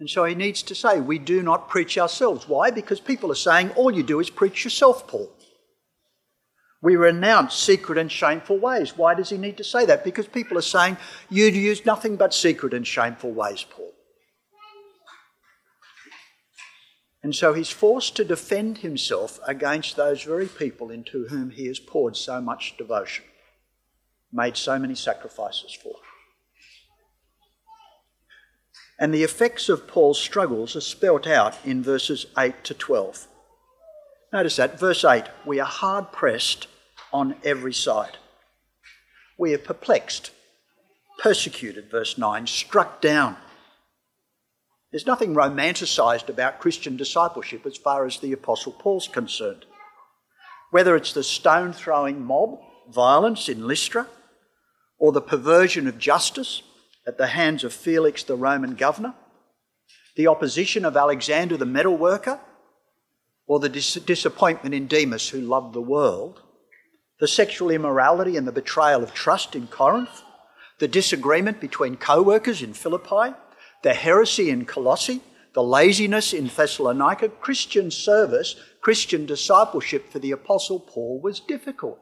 And 0.00 0.10
so 0.10 0.24
he 0.24 0.34
needs 0.34 0.62
to 0.64 0.74
say, 0.74 1.00
We 1.00 1.18
do 1.18 1.42
not 1.42 1.68
preach 1.68 1.96
ourselves. 1.96 2.48
Why? 2.48 2.72
Because 2.72 2.98
people 2.98 3.30
are 3.30 3.36
saying, 3.36 3.70
All 3.70 3.92
you 3.92 4.02
do 4.02 4.18
is 4.18 4.30
preach 4.30 4.64
yourself, 4.64 5.06
Paul. 5.06 5.30
We 6.82 6.96
renounce 6.96 7.54
secret 7.54 7.96
and 7.96 8.10
shameful 8.10 8.58
ways. 8.58 8.98
Why 8.98 9.14
does 9.14 9.30
he 9.30 9.38
need 9.38 9.56
to 9.58 9.64
say 9.64 9.86
that? 9.86 10.02
Because 10.02 10.26
people 10.26 10.58
are 10.58 10.62
saying, 10.62 10.96
You 11.30 11.46
use 11.46 11.86
nothing 11.86 12.16
but 12.16 12.34
secret 12.34 12.74
and 12.74 12.86
shameful 12.86 13.30
ways, 13.30 13.64
Paul. 13.70 13.92
And 17.22 17.36
so 17.36 17.54
he's 17.54 17.70
forced 17.70 18.16
to 18.16 18.24
defend 18.24 18.78
himself 18.78 19.38
against 19.46 19.94
those 19.94 20.24
very 20.24 20.48
people 20.48 20.90
into 20.90 21.28
whom 21.28 21.50
he 21.50 21.66
has 21.66 21.78
poured 21.78 22.16
so 22.16 22.40
much 22.40 22.76
devotion 22.76 23.24
made 24.32 24.56
so 24.56 24.78
many 24.78 24.94
sacrifices 24.94 25.72
for. 25.72 25.94
And 28.98 29.12
the 29.12 29.22
effects 29.22 29.68
of 29.68 29.86
Paul's 29.86 30.20
struggles 30.20 30.74
are 30.74 30.80
spelt 30.80 31.26
out 31.26 31.54
in 31.64 31.82
verses 31.82 32.26
8 32.38 32.64
to 32.64 32.74
12. 32.74 33.26
Notice 34.32 34.56
that, 34.56 34.80
verse 34.80 35.04
8 35.04 35.24
we 35.44 35.60
are 35.60 35.66
hard 35.66 36.10
pressed 36.12 36.66
on 37.12 37.36
every 37.44 37.74
side. 37.74 38.16
We 39.38 39.54
are 39.54 39.58
perplexed, 39.58 40.30
persecuted, 41.18 41.90
verse 41.90 42.16
9, 42.18 42.46
struck 42.46 43.00
down. 43.00 43.36
There's 44.90 45.06
nothing 45.06 45.34
romanticised 45.34 46.28
about 46.28 46.60
Christian 46.60 46.96
discipleship 46.96 47.64
as 47.64 47.76
far 47.76 48.04
as 48.04 48.18
the 48.18 48.32
Apostle 48.32 48.72
Paul's 48.72 49.08
concerned. 49.08 49.64
Whether 50.70 50.96
it's 50.96 51.12
the 51.12 51.24
stone 51.24 51.72
throwing 51.72 52.24
mob 52.24 52.60
violence 52.90 53.48
in 53.48 53.66
Lystra, 53.66 54.06
or 54.98 55.10
the 55.10 55.20
perversion 55.20 55.88
of 55.88 55.98
justice 55.98 56.62
at 57.06 57.18
the 57.18 57.26
hands 57.28 57.64
of 57.64 57.72
Felix 57.72 58.22
the 58.22 58.36
Roman 58.36 58.74
governor, 58.74 59.14
the 60.14 60.28
opposition 60.28 60.84
of 60.84 60.96
Alexander 60.96 61.56
the 61.56 61.66
metal 61.66 61.96
worker, 61.96 62.38
or 63.46 63.58
the 63.58 63.68
dis- 63.68 63.94
disappointment 63.94 64.74
in 64.74 64.86
Demas 64.86 65.30
who 65.30 65.40
loved 65.40 65.74
the 65.74 65.80
world, 65.80 66.42
the 67.22 67.28
sexual 67.28 67.70
immorality 67.70 68.36
and 68.36 68.48
the 68.48 68.50
betrayal 68.50 69.00
of 69.00 69.14
trust 69.14 69.54
in 69.54 69.68
Corinth, 69.68 70.24
the 70.80 70.88
disagreement 70.88 71.60
between 71.60 71.96
co 71.96 72.20
workers 72.20 72.62
in 72.62 72.72
Philippi, 72.72 73.32
the 73.84 73.94
heresy 73.94 74.50
in 74.50 74.64
Colossae, 74.64 75.20
the 75.54 75.62
laziness 75.62 76.32
in 76.32 76.48
Thessalonica, 76.48 77.28
Christian 77.28 77.92
service, 77.92 78.56
Christian 78.80 79.24
discipleship 79.24 80.10
for 80.10 80.18
the 80.18 80.32
Apostle 80.32 80.80
Paul 80.80 81.20
was 81.22 81.38
difficult. 81.38 82.00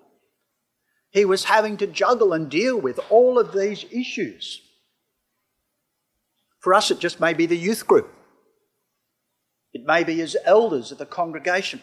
He 1.11 1.27
was 1.27 1.45
having 1.45 1.77
to 1.77 1.87
juggle 1.87 2.33
and 2.33 2.51
deal 2.51 2.81
with 2.81 2.99
all 3.11 3.39
of 3.39 3.53
these 3.53 3.85
issues. 3.93 4.63
For 6.61 6.73
us, 6.73 6.91
it 6.91 6.99
just 6.99 7.21
may 7.21 7.35
be 7.35 7.45
the 7.45 7.59
youth 7.59 7.87
group. 7.87 8.11
It 9.75 9.85
may 9.85 10.03
be 10.03 10.23
as 10.23 10.35
elders 10.47 10.91
of 10.91 10.97
the 10.97 11.05
congregation. 11.05 11.83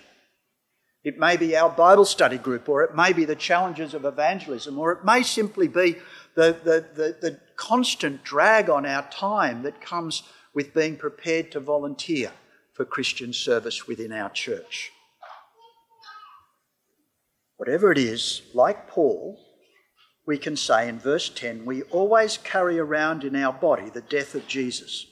It 1.07 1.17
may 1.17 1.37
be 1.37 1.55
our 1.55 1.69
Bible 1.69 2.03
study 2.03 2.37
group, 2.37 2.67
or 2.67 2.83
it 2.83 2.93
may 2.93 3.13
be 3.13 3.23
the 3.23 3.33
challenges 3.33 3.93
of 3.93 4.03
evangelism, 4.03 4.77
or 4.77 4.91
it 4.91 5.05
may 5.05 5.23
simply 5.23 5.69
be 5.69 5.95
the, 6.35 6.57
the, 6.61 6.85
the, 6.93 7.15
the 7.21 7.39
constant 7.55 8.25
drag 8.25 8.69
on 8.69 8.85
our 8.85 9.09
time 9.09 9.63
that 9.63 9.79
comes 9.79 10.23
with 10.53 10.73
being 10.73 10.97
prepared 10.97 11.49
to 11.53 11.61
volunteer 11.61 12.33
for 12.73 12.83
Christian 12.83 13.31
service 13.31 13.87
within 13.87 14.11
our 14.11 14.29
church. 14.29 14.91
Whatever 17.55 17.89
it 17.89 17.97
is, 17.97 18.41
like 18.53 18.89
Paul, 18.89 19.39
we 20.25 20.37
can 20.37 20.57
say 20.57 20.89
in 20.89 20.99
verse 20.99 21.29
10 21.29 21.63
we 21.63 21.83
always 21.83 22.37
carry 22.37 22.79
around 22.79 23.23
in 23.23 23.33
our 23.37 23.53
body 23.53 23.89
the 23.89 24.01
death 24.01 24.35
of 24.35 24.45
Jesus, 24.45 25.05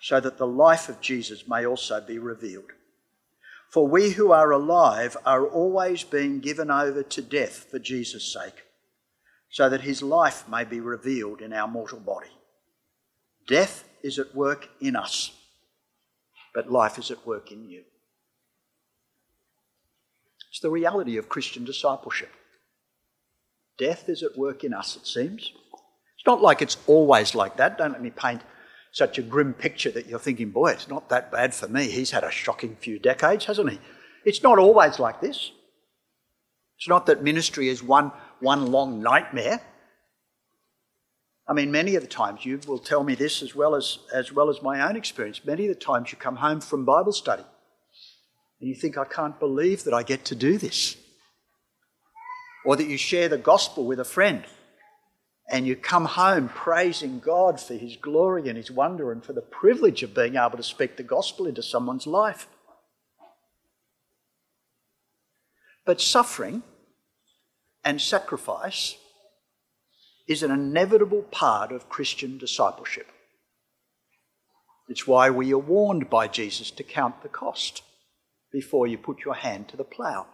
so 0.00 0.18
that 0.18 0.38
the 0.38 0.46
life 0.48 0.88
of 0.88 1.00
Jesus 1.00 1.46
may 1.46 1.64
also 1.64 2.00
be 2.00 2.18
revealed. 2.18 2.72
For 3.74 3.88
we 3.88 4.10
who 4.10 4.30
are 4.30 4.52
alive 4.52 5.16
are 5.26 5.44
always 5.44 6.04
being 6.04 6.38
given 6.38 6.70
over 6.70 7.02
to 7.02 7.20
death 7.20 7.66
for 7.72 7.80
Jesus' 7.80 8.32
sake, 8.32 8.62
so 9.50 9.68
that 9.68 9.80
his 9.80 10.00
life 10.00 10.48
may 10.48 10.62
be 10.62 10.78
revealed 10.78 11.40
in 11.40 11.52
our 11.52 11.66
mortal 11.66 11.98
body. 11.98 12.30
Death 13.48 13.82
is 14.00 14.20
at 14.20 14.32
work 14.32 14.68
in 14.80 14.94
us, 14.94 15.32
but 16.54 16.70
life 16.70 16.98
is 17.00 17.10
at 17.10 17.26
work 17.26 17.50
in 17.50 17.68
you. 17.68 17.82
It's 20.50 20.60
the 20.60 20.70
reality 20.70 21.16
of 21.16 21.28
Christian 21.28 21.64
discipleship. 21.64 22.30
Death 23.76 24.08
is 24.08 24.22
at 24.22 24.38
work 24.38 24.62
in 24.62 24.72
us, 24.72 24.94
it 24.94 25.04
seems. 25.08 25.50
It's 26.16 26.26
not 26.28 26.40
like 26.40 26.62
it's 26.62 26.76
always 26.86 27.34
like 27.34 27.56
that. 27.56 27.76
Don't 27.76 27.90
let 27.90 28.02
me 28.02 28.10
paint 28.10 28.42
such 28.94 29.18
a 29.18 29.22
grim 29.22 29.52
picture 29.52 29.90
that 29.90 30.06
you're 30.06 30.20
thinking, 30.20 30.50
boy, 30.50 30.70
it's 30.70 30.86
not 30.86 31.08
that 31.08 31.32
bad 31.32 31.52
for 31.52 31.66
me. 31.66 31.90
He's 31.90 32.12
had 32.12 32.22
a 32.22 32.30
shocking 32.30 32.76
few 32.76 33.00
decades, 33.00 33.44
hasn't 33.46 33.70
he? 33.70 33.80
It's 34.24 34.40
not 34.40 34.56
always 34.56 35.00
like 35.00 35.20
this. 35.20 35.50
It's 36.78 36.88
not 36.88 37.06
that 37.06 37.20
ministry 37.20 37.68
is 37.68 37.82
one, 37.82 38.12
one 38.38 38.70
long 38.70 39.02
nightmare. 39.02 39.60
I 41.48 41.54
mean, 41.54 41.72
many 41.72 41.96
of 41.96 42.02
the 42.02 42.08
times, 42.08 42.46
you 42.46 42.60
will 42.68 42.78
tell 42.78 43.02
me 43.02 43.16
this 43.16 43.42
as 43.42 43.52
well 43.52 43.74
as, 43.74 43.98
as 44.12 44.32
well 44.32 44.48
as 44.48 44.62
my 44.62 44.88
own 44.88 44.94
experience. 44.94 45.44
Many 45.44 45.66
of 45.66 45.74
the 45.74 45.84
times 45.84 46.12
you 46.12 46.16
come 46.16 46.36
home 46.36 46.60
from 46.60 46.84
Bible 46.84 47.12
study 47.12 47.42
and 48.60 48.68
you 48.68 48.76
think, 48.76 48.96
I 48.96 49.04
can't 49.04 49.40
believe 49.40 49.82
that 49.84 49.92
I 49.92 50.04
get 50.04 50.24
to 50.26 50.36
do 50.36 50.56
this. 50.56 50.96
Or 52.64 52.76
that 52.76 52.86
you 52.86 52.96
share 52.96 53.28
the 53.28 53.38
gospel 53.38 53.86
with 53.86 53.98
a 53.98 54.04
friend 54.04 54.44
and 55.50 55.66
you 55.66 55.76
come 55.76 56.06
home 56.06 56.48
praising 56.48 57.20
God 57.20 57.60
for 57.60 57.74
his 57.74 57.96
glory 57.96 58.48
and 58.48 58.56
his 58.56 58.70
wonder 58.70 59.12
and 59.12 59.24
for 59.24 59.32
the 59.32 59.42
privilege 59.42 60.02
of 60.02 60.14
being 60.14 60.36
able 60.36 60.56
to 60.56 60.62
speak 60.62 60.96
the 60.96 61.02
gospel 61.02 61.46
into 61.46 61.62
someone's 61.62 62.06
life. 62.06 62.48
But 65.84 66.00
suffering 66.00 66.62
and 67.84 68.00
sacrifice 68.00 68.96
is 70.26 70.42
an 70.42 70.50
inevitable 70.50 71.22
part 71.22 71.70
of 71.70 71.90
Christian 71.90 72.38
discipleship. 72.38 73.08
It's 74.88 75.06
why 75.06 75.30
we 75.30 75.52
are 75.52 75.58
warned 75.58 76.08
by 76.08 76.28
Jesus 76.28 76.70
to 76.72 76.82
count 76.82 77.22
the 77.22 77.28
cost 77.28 77.82
before 78.50 78.86
you 78.86 78.96
put 78.96 79.24
your 79.24 79.34
hand 79.34 79.68
to 79.68 79.76
the 79.76 79.84
plough. 79.84 80.26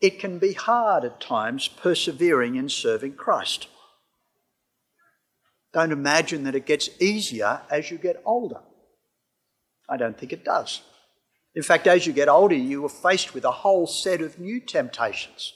It 0.00 0.18
can 0.18 0.38
be 0.38 0.52
hard 0.52 1.04
at 1.04 1.20
times 1.20 1.68
persevering 1.68 2.56
in 2.56 2.68
serving 2.68 3.14
Christ. 3.14 3.68
Don't 5.72 5.92
imagine 5.92 6.44
that 6.44 6.54
it 6.54 6.66
gets 6.66 6.88
easier 7.00 7.60
as 7.70 7.90
you 7.90 7.98
get 7.98 8.22
older. 8.24 8.60
I 9.88 9.96
don't 9.96 10.18
think 10.18 10.32
it 10.32 10.44
does. 10.44 10.82
In 11.54 11.62
fact, 11.62 11.86
as 11.86 12.06
you 12.06 12.12
get 12.12 12.28
older, 12.28 12.54
you 12.54 12.84
are 12.84 12.90
faced 12.90 13.32
with 13.32 13.44
a 13.44 13.50
whole 13.50 13.86
set 13.86 14.20
of 14.20 14.38
new 14.38 14.60
temptations, 14.60 15.54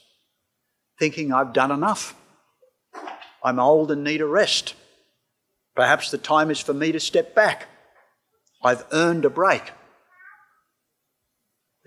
thinking, 0.99 1.33
I've 1.33 1.53
done 1.53 1.71
enough. 1.71 2.15
I'm 3.45 3.59
old 3.59 3.91
and 3.91 4.03
need 4.03 4.21
a 4.21 4.27
rest. 4.27 4.75
Perhaps 5.75 6.11
the 6.11 6.19
time 6.19 6.51
is 6.51 6.61
for 6.61 6.75
me 6.75 6.93
to 6.93 7.01
step 7.01 7.35
back. 7.35 7.67
I've 8.63 8.85
earned 8.93 9.25
a 9.25 9.31
break. 9.31 9.73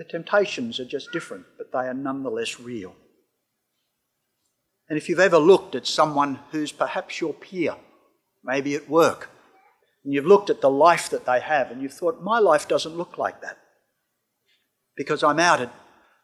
The 0.03 0.09
temptations 0.09 0.81
are 0.81 0.85
just 0.85 1.13
different, 1.13 1.45
but 1.57 1.71
they 1.71 1.87
are 1.87 1.93
nonetheless 1.93 2.59
real. 2.59 2.93
And 4.89 4.97
if 4.97 5.07
you've 5.07 5.17
ever 5.17 5.37
looked 5.37 5.75
at 5.75 5.87
someone 5.87 6.39
who's 6.51 6.73
perhaps 6.73 7.21
your 7.21 7.33
peer, 7.33 7.77
maybe 8.43 8.75
at 8.75 8.89
work, 8.89 9.29
and 10.03 10.13
you've 10.13 10.25
looked 10.25 10.49
at 10.49 10.59
the 10.59 10.69
life 10.69 11.09
that 11.11 11.25
they 11.25 11.39
have 11.39 11.71
and 11.71 11.81
you've 11.81 11.93
thought, 11.93 12.21
my 12.21 12.39
life 12.39 12.67
doesn't 12.67 12.97
look 12.97 13.17
like 13.17 13.39
that 13.43 13.57
because 14.97 15.23
I'm 15.23 15.39
out 15.39 15.61
at 15.61 15.73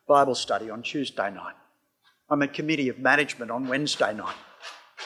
Bible 0.10 0.36
study 0.36 0.70
on 0.70 0.82
Tuesday 0.82 1.32
night. 1.32 1.56
I'm 2.30 2.42
at 2.42 2.54
committee 2.54 2.90
of 2.90 3.00
management 3.00 3.50
on 3.50 3.70
Wednesday 3.70 4.14
night. 4.14 4.36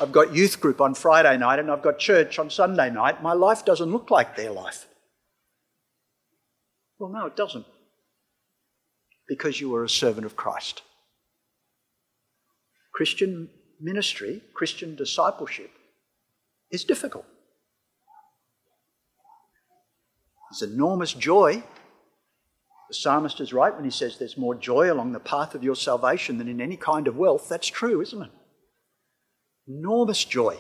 I've 0.01 0.12
got 0.12 0.34
youth 0.34 0.60
group 0.60 0.82
on 0.82 0.96
Friday 0.96 1.38
night 1.38 1.60
and 1.60 1.70
I've 1.70 1.84
got 1.84 2.00
church 2.00 2.39
on 2.39 2.50
Sunday 2.50 2.89
night. 2.89 3.22
My 3.22 3.34
life 3.34 3.65
doesn't 3.65 3.92
look 3.92 4.10
like 4.10 4.36
their 4.36 4.51
life. 4.51 4.88
Well, 6.98 7.12
no, 7.12 7.27
it 7.27 7.36
doesn't 7.36 7.68
because 9.27 9.60
you 9.60 9.74
are 9.75 9.84
a 9.84 9.89
servant 9.89 10.25
of 10.25 10.36
Christ. 10.36 10.82
Christian 12.94 13.50
ministry, 13.82 14.42
Christian 14.53 14.96
discipleship 14.96 15.72
is 16.72 16.84
difficult. 16.84 17.25
There's 20.51 20.72
enormous 20.72 21.13
joy. 21.13 21.63
The 22.89 22.96
psalmist 22.96 23.39
is 23.39 23.53
right 23.53 23.74
when 23.74 23.86
he 23.86 23.89
says 23.89 24.18
there's 24.18 24.38
more 24.38 24.53
joy 24.53 24.92
along 24.92 25.12
the 25.13 25.20
path 25.20 25.56
of 25.56 25.63
your 25.63 25.75
salvation 25.75 26.38
than 26.38 26.48
in 26.48 26.62
any 26.62 26.77
kind 26.77 27.08
of 27.08 27.18
wealth. 27.18 27.50
That's 27.50 27.68
true, 27.68 28.01
isn't 28.01 28.22
it? 28.22 28.32
Enormous 29.68 30.24
joy, 30.24 30.60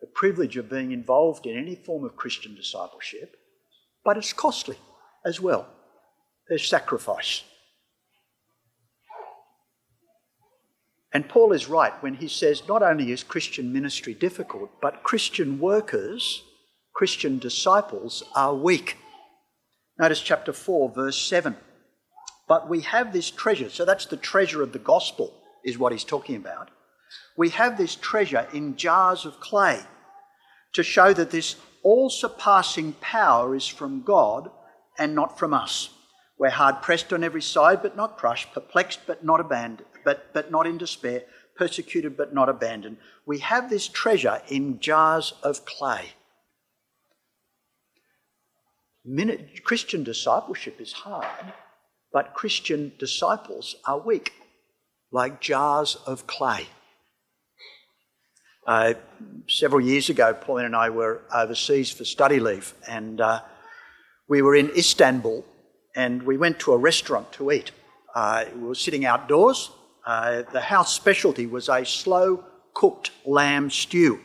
the 0.00 0.06
privilege 0.06 0.56
of 0.56 0.70
being 0.70 0.92
involved 0.92 1.46
in 1.46 1.58
any 1.58 1.74
form 1.74 2.04
of 2.04 2.14
Christian 2.14 2.54
discipleship, 2.54 3.34
but 4.04 4.16
it's 4.16 4.32
costly 4.32 4.76
as 5.26 5.40
well. 5.40 5.66
There's 6.48 6.68
sacrifice. 6.68 7.42
And 11.12 11.28
Paul 11.28 11.52
is 11.52 11.68
right 11.68 11.94
when 12.02 12.14
he 12.14 12.28
says 12.28 12.68
not 12.68 12.82
only 12.82 13.12
is 13.12 13.22
Christian 13.22 13.72
ministry 13.72 14.14
difficult, 14.14 14.70
but 14.82 15.02
Christian 15.02 15.58
workers, 15.58 16.42
Christian 16.94 17.38
disciples, 17.38 18.22
are 18.34 18.54
weak. 18.54 18.98
Notice 19.98 20.20
chapter 20.20 20.52
4, 20.52 20.90
verse 20.90 21.20
7. 21.20 21.56
But 22.46 22.68
we 22.68 22.82
have 22.82 23.12
this 23.12 23.30
treasure, 23.30 23.70
so 23.70 23.84
that's 23.84 24.06
the 24.06 24.16
treasure 24.16 24.62
of 24.62 24.72
the 24.72 24.78
gospel, 24.78 25.34
is 25.64 25.78
what 25.78 25.92
he's 25.92 26.04
talking 26.04 26.36
about. 26.36 26.70
We 27.36 27.50
have 27.50 27.78
this 27.78 27.94
treasure 27.94 28.46
in 28.52 28.76
jars 28.76 29.24
of 29.24 29.40
clay 29.40 29.80
to 30.74 30.82
show 30.82 31.14
that 31.14 31.30
this 31.30 31.56
all 31.82 32.10
surpassing 32.10 32.92
power 33.00 33.54
is 33.54 33.66
from 33.66 34.02
God 34.02 34.50
and 34.98 35.14
not 35.14 35.38
from 35.38 35.54
us. 35.54 35.88
We're 36.38 36.50
hard 36.50 36.82
pressed 36.82 37.12
on 37.12 37.24
every 37.24 37.42
side, 37.42 37.82
but 37.82 37.96
not 37.96 38.18
crushed, 38.18 38.52
perplexed, 38.52 39.00
but 39.06 39.24
not 39.24 39.40
abandoned 39.40 39.88
but, 40.08 40.32
but 40.32 40.50
not 40.50 40.66
in 40.66 40.78
despair, 40.78 41.24
persecuted 41.54 42.16
but 42.16 42.32
not 42.32 42.48
abandoned. 42.48 42.96
We 43.26 43.40
have 43.40 43.68
this 43.68 43.86
treasure 43.86 44.40
in 44.48 44.80
jars 44.80 45.34
of 45.42 45.66
clay. 45.66 46.14
Christian 49.64 50.04
discipleship 50.04 50.80
is 50.80 50.92
hard, 51.04 51.52
but 52.10 52.32
Christian 52.32 52.92
disciples 52.98 53.76
are 53.84 53.98
weak, 53.98 54.32
like 55.12 55.42
jars 55.42 55.98
of 56.06 56.26
clay. 56.26 56.68
Uh, 58.66 58.94
several 59.46 59.82
years 59.82 60.08
ago, 60.08 60.32
Pauline 60.32 60.64
and 60.64 60.76
I 60.76 60.88
were 60.88 61.20
overseas 61.34 61.90
for 61.90 62.06
study 62.06 62.40
leave, 62.40 62.72
and 62.88 63.20
uh, 63.20 63.42
we 64.26 64.40
were 64.40 64.56
in 64.56 64.70
Istanbul, 64.70 65.44
and 65.94 66.22
we 66.22 66.38
went 66.38 66.60
to 66.60 66.72
a 66.72 66.78
restaurant 66.78 67.30
to 67.32 67.52
eat. 67.52 67.72
Uh, 68.14 68.46
we 68.54 68.68
were 68.68 68.74
sitting 68.74 69.04
outdoors, 69.04 69.70
uh, 70.06 70.42
the 70.52 70.60
house 70.60 70.94
specialty 70.94 71.46
was 71.46 71.68
a 71.68 71.84
slow 71.84 72.44
cooked 72.74 73.10
lamb 73.24 73.70
stew. 73.70 74.20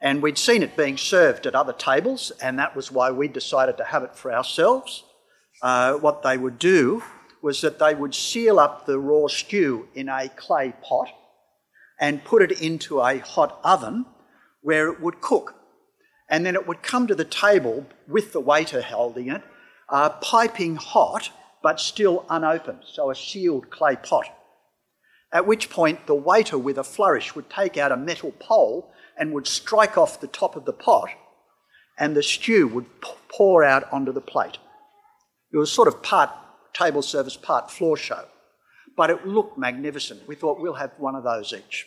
And 0.00 0.22
we'd 0.22 0.38
seen 0.38 0.62
it 0.62 0.76
being 0.76 0.96
served 0.96 1.46
at 1.46 1.54
other 1.54 1.72
tables, 1.72 2.32
and 2.42 2.58
that 2.58 2.74
was 2.74 2.90
why 2.90 3.10
we 3.10 3.28
decided 3.28 3.76
to 3.76 3.84
have 3.84 4.02
it 4.02 4.16
for 4.16 4.32
ourselves. 4.32 5.04
Uh, 5.62 5.94
what 5.94 6.22
they 6.22 6.36
would 6.36 6.58
do 6.58 7.02
was 7.40 7.60
that 7.60 7.78
they 7.78 7.94
would 7.94 8.14
seal 8.14 8.58
up 8.58 8.86
the 8.86 8.98
raw 8.98 9.26
stew 9.26 9.88
in 9.94 10.08
a 10.08 10.28
clay 10.28 10.72
pot 10.82 11.08
and 12.00 12.24
put 12.24 12.42
it 12.42 12.60
into 12.60 13.00
a 13.00 13.18
hot 13.18 13.60
oven 13.62 14.06
where 14.60 14.88
it 14.88 15.00
would 15.00 15.20
cook. 15.20 15.54
And 16.28 16.46
then 16.46 16.54
it 16.54 16.66
would 16.66 16.82
come 16.82 17.06
to 17.06 17.14
the 17.14 17.24
table 17.24 17.86
with 18.08 18.32
the 18.32 18.40
waiter 18.40 18.82
holding 18.82 19.28
it, 19.28 19.42
uh, 19.88 20.08
piping 20.08 20.76
hot 20.76 21.30
but 21.62 21.78
still 21.78 22.24
unopened, 22.28 22.80
so 22.84 23.10
a 23.10 23.14
sealed 23.14 23.70
clay 23.70 23.94
pot 23.94 24.26
at 25.32 25.46
which 25.46 25.70
point 25.70 26.06
the 26.06 26.14
waiter 26.14 26.58
with 26.58 26.76
a 26.76 26.84
flourish 26.84 27.34
would 27.34 27.48
take 27.48 27.76
out 27.76 27.92
a 27.92 27.96
metal 27.96 28.32
pole 28.38 28.92
and 29.16 29.32
would 29.32 29.46
strike 29.46 29.96
off 29.96 30.20
the 30.20 30.26
top 30.26 30.56
of 30.56 30.64
the 30.64 30.72
pot, 30.72 31.08
and 31.98 32.14
the 32.14 32.22
stew 32.22 32.68
would 32.68 32.86
pour 33.28 33.64
out 33.64 33.90
onto 33.92 34.12
the 34.12 34.20
plate. 34.20 34.58
It 35.52 35.56
was 35.56 35.72
sort 35.72 35.88
of 35.88 36.02
part 36.02 36.30
table 36.74 37.02
service, 37.02 37.36
part 37.36 37.70
floor 37.70 37.96
show, 37.96 38.26
but 38.96 39.10
it 39.10 39.26
looked 39.26 39.58
magnificent. 39.58 40.26
We 40.26 40.34
thought 40.34 40.60
we'll 40.60 40.74
have 40.74 40.92
one 40.98 41.14
of 41.14 41.24
those 41.24 41.52
each. 41.52 41.86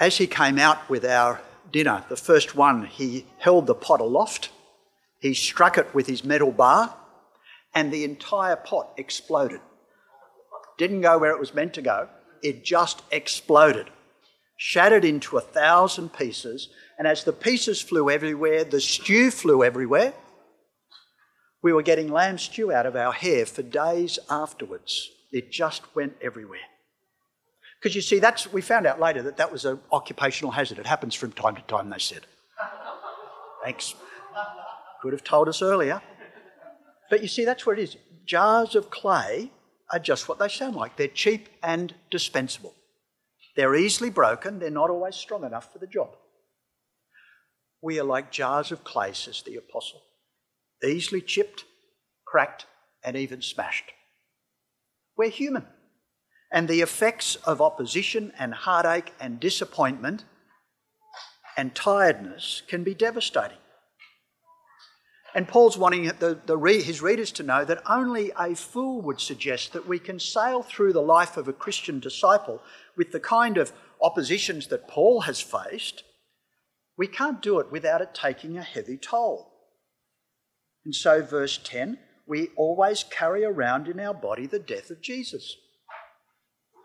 As 0.00 0.18
he 0.18 0.26
came 0.28 0.58
out 0.58 0.88
with 0.88 1.04
our 1.04 1.40
dinner, 1.72 2.04
the 2.08 2.16
first 2.16 2.54
one, 2.54 2.86
he 2.86 3.26
held 3.38 3.66
the 3.66 3.74
pot 3.74 4.00
aloft, 4.00 4.50
he 5.18 5.34
struck 5.34 5.76
it 5.76 5.92
with 5.92 6.06
his 6.06 6.24
metal 6.24 6.52
bar, 6.52 6.94
and 7.74 7.92
the 7.92 8.04
entire 8.04 8.56
pot 8.56 8.92
exploded. 8.96 9.60
Didn't 10.78 11.02
go 11.02 11.18
where 11.18 11.32
it 11.32 11.40
was 11.40 11.52
meant 11.52 11.74
to 11.74 11.82
go, 11.82 12.08
it 12.42 12.64
just 12.64 13.02
exploded, 13.10 13.90
shattered 14.56 15.04
into 15.04 15.36
a 15.36 15.42
thousand 15.42 16.14
pieces, 16.14 16.68
and 16.98 17.06
as 17.06 17.24
the 17.24 17.32
pieces 17.32 17.82
flew 17.82 18.08
everywhere, 18.08 18.64
the 18.64 18.80
stew 18.80 19.30
flew 19.30 19.62
everywhere. 19.62 20.14
We 21.62 21.72
were 21.72 21.82
getting 21.82 22.10
lamb 22.10 22.38
stew 22.38 22.72
out 22.72 22.86
of 22.86 22.96
our 22.96 23.12
hair 23.12 23.44
for 23.44 23.62
days 23.62 24.18
afterwards. 24.30 25.10
It 25.32 25.50
just 25.50 25.82
went 25.94 26.16
everywhere. 26.22 26.60
Because 27.80 27.94
you 27.94 28.00
see, 28.00 28.18
that's 28.18 28.52
we 28.52 28.60
found 28.60 28.86
out 28.86 29.00
later 29.00 29.22
that 29.22 29.36
that 29.36 29.52
was 29.52 29.64
an 29.64 29.80
occupational 29.92 30.52
hazard. 30.52 30.78
It 30.78 30.86
happens 30.86 31.14
from 31.14 31.32
time 31.32 31.56
to 31.56 31.62
time, 31.62 31.90
they 31.90 31.98
said. 31.98 32.22
Thanks. 33.64 33.94
Could 35.02 35.12
have 35.12 35.24
told 35.24 35.48
us 35.48 35.62
earlier. 35.62 36.00
But 37.10 37.22
you 37.22 37.28
see, 37.28 37.44
that's 37.44 37.66
what 37.66 37.78
it 37.78 37.82
is. 37.82 37.96
Jars 38.24 38.74
of 38.74 38.90
clay 38.90 39.50
are 39.92 39.98
just 39.98 40.28
what 40.28 40.38
they 40.38 40.48
sound 40.48 40.76
like. 40.76 40.96
They're 40.96 41.08
cheap 41.08 41.48
and 41.62 41.94
dispensable. 42.10 42.74
They're 43.56 43.74
easily 43.74 44.10
broken, 44.10 44.58
they're 44.58 44.70
not 44.70 44.90
always 44.90 45.16
strong 45.16 45.44
enough 45.44 45.72
for 45.72 45.78
the 45.78 45.86
job. 45.86 46.10
We 47.82 47.98
are 47.98 48.04
like 48.04 48.30
jars 48.30 48.70
of 48.70 48.84
clay, 48.84 49.12
says 49.12 49.42
the 49.42 49.56
apostle, 49.56 50.02
easily 50.84 51.20
chipped, 51.20 51.64
cracked, 52.24 52.66
and 53.02 53.16
even 53.16 53.42
smashed. 53.42 53.92
We're 55.16 55.30
human. 55.30 55.66
And 56.52 56.66
the 56.68 56.80
effects 56.80 57.36
of 57.36 57.60
opposition 57.60 58.32
and 58.38 58.54
heartache 58.54 59.12
and 59.20 59.38
disappointment 59.38 60.24
and 61.56 61.74
tiredness 61.74 62.62
can 62.68 62.84
be 62.84 62.94
devastating. 62.94 63.58
And 65.34 65.46
Paul's 65.46 65.76
wanting 65.76 66.04
the, 66.06 66.38
the, 66.46 66.58
his 66.82 67.02
readers 67.02 67.30
to 67.32 67.42
know 67.42 67.64
that 67.64 67.82
only 67.88 68.32
a 68.38 68.54
fool 68.54 69.02
would 69.02 69.20
suggest 69.20 69.72
that 69.72 69.86
we 69.86 69.98
can 69.98 70.18
sail 70.18 70.62
through 70.62 70.94
the 70.94 71.02
life 71.02 71.36
of 71.36 71.48
a 71.48 71.52
Christian 71.52 72.00
disciple 72.00 72.62
with 72.96 73.12
the 73.12 73.20
kind 73.20 73.58
of 73.58 73.72
oppositions 74.00 74.68
that 74.68 74.88
Paul 74.88 75.22
has 75.22 75.40
faced. 75.40 76.02
We 76.96 77.06
can't 77.06 77.42
do 77.42 77.58
it 77.60 77.70
without 77.70 78.00
it 78.00 78.14
taking 78.14 78.56
a 78.56 78.62
heavy 78.62 78.96
toll. 78.96 79.52
And 80.84 80.94
so, 80.94 81.22
verse 81.22 81.58
10 81.62 81.98
we 82.28 82.50
always 82.56 83.04
carry 83.04 83.44
around 83.44 83.88
in 83.88 83.98
our 83.98 84.14
body 84.14 84.46
the 84.46 84.58
death 84.58 84.90
of 84.90 85.00
Jesus. 85.00 85.56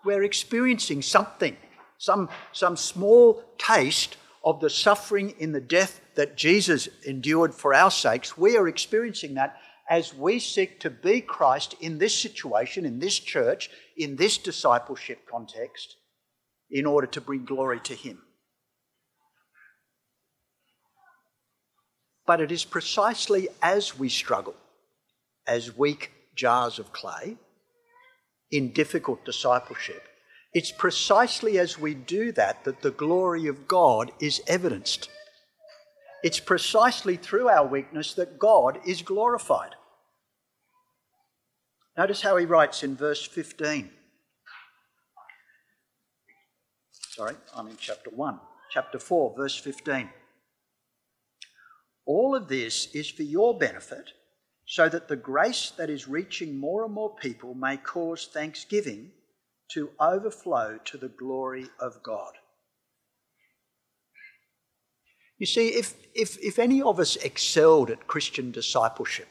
We're 0.05 0.23
experiencing 0.23 1.01
something, 1.01 1.57
some, 1.97 2.29
some 2.53 2.77
small 2.77 3.43
taste 3.57 4.15
of 4.43 4.62
the 4.62 4.69
suffering 4.69 5.35
in 5.38 5.51
the 5.51 5.62
death 5.62 6.00
that 6.15 6.38
Jesus 6.38 6.88
endured 7.05 7.53
for 7.53 7.74
our 7.74 7.91
sakes. 7.91 8.38
We 8.38 8.58
are 8.58 8.67
experiencing 8.67 9.36
that 9.36 9.58
as 9.89 10.13
we 10.13 10.39
seek 10.39 10.79
to 10.79 10.89
be 10.89 11.22
Christ 11.22 11.75
in 11.79 11.98
this 11.98 12.17
situation, 12.17 12.86
in 12.86 13.00
this 13.00 13.20
church, 13.20 13.70
in 13.98 14.15
this 14.15 14.38
discipleship 14.38 15.27
context, 15.29 15.98
in 16.72 16.86
order 16.86 17.08
to 17.08 17.22
bring 17.22 17.46
glory 17.46 17.79
to 17.82 17.93
Him. 17.93 18.22
But 22.25 22.39
it 22.39 22.51
is 22.51 22.63
precisely 22.63 23.50
as 23.62 24.00
we 24.00 24.08
struggle 24.08 24.55
as 25.46 25.77
weak 25.77 26.12
jars 26.36 26.79
of 26.79 26.93
clay 26.93 27.36
in 28.50 28.72
difficult 28.72 29.25
discipleship. 29.25 30.08
It's 30.53 30.72
precisely 30.72 31.58
as 31.58 31.79
we 31.79 31.93
do 31.93 32.32
that 32.34 32.63
that 32.63 32.82
the 32.82 32.91
glory 32.91 33.48
of 33.48 33.67
God 33.67 34.12
is 34.20 34.41
evidenced. 34.48 35.10
It's 36.24 36.39
precisely 36.39 37.18
through 37.18 37.50
our 37.50 37.68
weakness 37.68 38.13
that 38.13 38.39
God 38.39 38.80
is 38.88 39.01
glorified. 39.01 39.75
Notice 41.98 42.22
how 42.22 42.38
he 42.38 42.46
writes 42.46 42.82
in 42.82 42.96
verse 42.96 43.24
15. 43.24 43.89
Sorry, 46.92 47.36
I'm 47.55 47.68
in 47.68 47.77
chapter 47.77 48.09
1. 48.09 48.40
Chapter 48.72 48.98
4, 48.98 49.36
verse 49.38 49.57
15. 49.57 50.09
All 52.05 52.36
of 52.36 52.48
this 52.48 52.88
is 52.96 53.09
for 53.09 53.24
your 53.24 53.57
benefit 53.57 54.14
so 54.66 54.90
that 54.90 55.07
the 55.07 55.16
grace 55.16 55.72
that 55.77 55.90
is 55.90 56.07
reaching 56.07 56.57
more 56.57 56.86
and 56.86 56.94
more 56.94 57.16
people 57.16 57.53
may 57.53 57.77
cause 57.77 58.29
thanksgiving 58.33 59.12
to 59.72 59.90
overflow 60.00 60.79
to 60.86 60.98
the 60.98 61.09
glory 61.09 61.68
of 61.79 62.01
God. 62.01 62.33
You 65.44 65.48
see, 65.48 65.68
if, 65.74 65.96
if, 66.16 66.38
if 66.42 66.58
any 66.58 66.82
of 66.82 67.01
us 67.01 67.18
excelled 67.18 67.92
at 67.92 68.08
Christian 68.08 68.51
discipleship, 68.51 69.27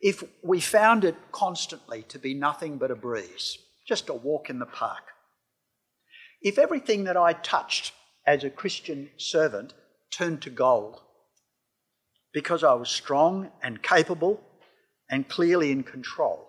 if 0.00 0.22
we 0.40 0.60
found 0.60 1.04
it 1.04 1.16
constantly 1.32 2.04
to 2.04 2.18
be 2.20 2.32
nothing 2.32 2.78
but 2.78 2.92
a 2.92 2.94
breeze, 2.94 3.58
just 3.88 4.08
a 4.08 4.14
walk 4.14 4.50
in 4.50 4.60
the 4.60 4.66
park, 4.66 5.02
if 6.42 6.58
everything 6.58 7.02
that 7.02 7.16
I 7.16 7.32
touched 7.32 7.92
as 8.24 8.44
a 8.44 8.50
Christian 8.50 9.10
servant 9.16 9.74
turned 10.12 10.42
to 10.42 10.50
gold, 10.50 11.00
because 12.32 12.62
I 12.62 12.74
was 12.74 12.88
strong 12.88 13.50
and 13.64 13.82
capable 13.82 14.40
and 15.10 15.28
clearly 15.28 15.72
in 15.72 15.82
control. 15.82 16.48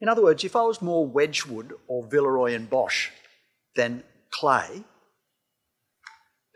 In 0.00 0.08
other 0.08 0.22
words, 0.22 0.44
if 0.44 0.56
I 0.56 0.62
was 0.62 0.80
more 0.80 1.06
Wedgwood 1.06 1.74
or 1.88 2.06
Villeroy 2.06 2.54
and 2.54 2.70
Boch 2.70 3.10
than 3.76 4.02
Clay, 4.30 4.84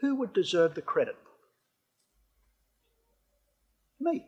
who 0.07 0.14
would 0.14 0.33
deserve 0.33 0.77
the 0.77 0.83
credit? 0.83 1.16
Me. 3.99 4.25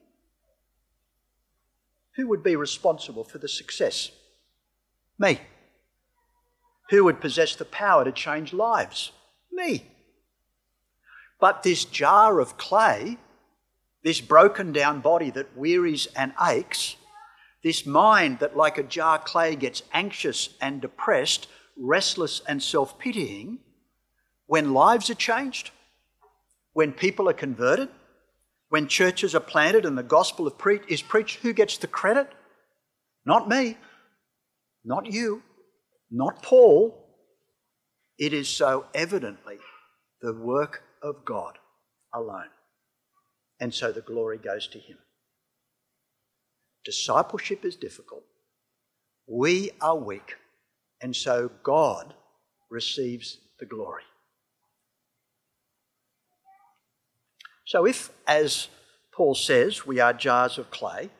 Who 2.17 2.27
would 2.27 2.43
be 2.43 2.57
responsible 2.57 3.23
for 3.23 3.38
the 3.38 3.49
success? 3.49 4.11
Me. 5.21 5.41
Who 6.91 7.05
would 7.05 7.21
possess 7.21 7.55
the 7.55 7.64
power 7.64 8.05
to 8.05 8.11
change 8.11 8.53
lives? 8.53 9.12
Me. 9.53 9.87
But 11.38 11.62
this 11.62 11.85
jar 11.85 12.41
of 12.41 12.57
clay, 12.57 13.19
this 14.03 14.21
broken 14.21 14.73
down 14.73 14.99
body 14.99 15.31
that 15.31 15.57
wearies 15.57 16.09
and 16.17 16.33
aches, 16.45 16.97
this 17.62 17.87
mind 17.87 18.41
that, 18.41 18.57
like 18.57 18.79
a 18.79 18.83
jar 18.83 19.21
clay, 19.21 19.55
gets 19.55 19.85
anxious 19.93 20.57
and 20.61 20.81
depressed, 20.81 21.47
restless 21.77 22.43
and 22.49 22.61
self 22.61 22.99
pitying, 22.99 23.61
when 24.49 24.73
lives 24.73 25.11
are 25.11 25.15
changed, 25.15 25.71
when 26.73 26.91
people 26.91 27.29
are 27.29 27.35
converted, 27.35 27.91
when 28.71 28.89
churches 28.89 29.35
are 29.35 29.41
planted 29.41 29.85
and 29.85 29.97
the 29.97 30.03
gospel 30.03 30.51
pre- 30.51 30.81
is 30.89 31.03
preached, 31.03 31.41
who 31.41 31.53
gets 31.53 31.77
the 31.77 31.87
credit? 31.87 32.29
Not 33.27 33.47
me, 33.47 33.77
not 34.85 35.13
you, 35.13 35.43
not 36.11 36.43
Paul. 36.43 36.97
It 38.19 38.33
is 38.33 38.49
so 38.49 38.87
evidently 38.95 39.59
the 40.23 40.33
work 40.33 40.83
of 41.03 41.27
God 41.27 41.59
alone. 42.15 42.51
And 43.61 43.73
so 43.73 43.93
the 43.93 44.01
glory 44.01 44.39
goes 44.39 44.67
to 44.69 44.79
Him. 44.79 44.97
Discipleship 46.87 47.67
is 47.67 47.77
difficult. 47.77 48.25
We 49.27 49.73
are 49.83 49.97
weak. 49.97 50.37
And 51.03 51.15
so 51.15 51.51
God 51.63 52.15
receives 52.71 53.39
the 53.61 53.67
glory. 53.67 54.05
So, 57.68 57.85
if, 57.85 58.09
as 58.26 58.68
Paul 59.12 59.35
says, 59.35 59.87
we 59.87 60.00
are 60.00 60.14
jars 60.14 60.57
of 60.57 60.70
clay, 60.70 61.11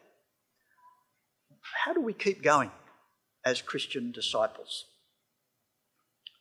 how 1.84 1.92
do 1.92 2.00
we 2.00 2.14
keep 2.14 2.42
going 2.42 2.70
as 3.44 3.61
Christian 3.61 4.12
disciples? 4.12 4.87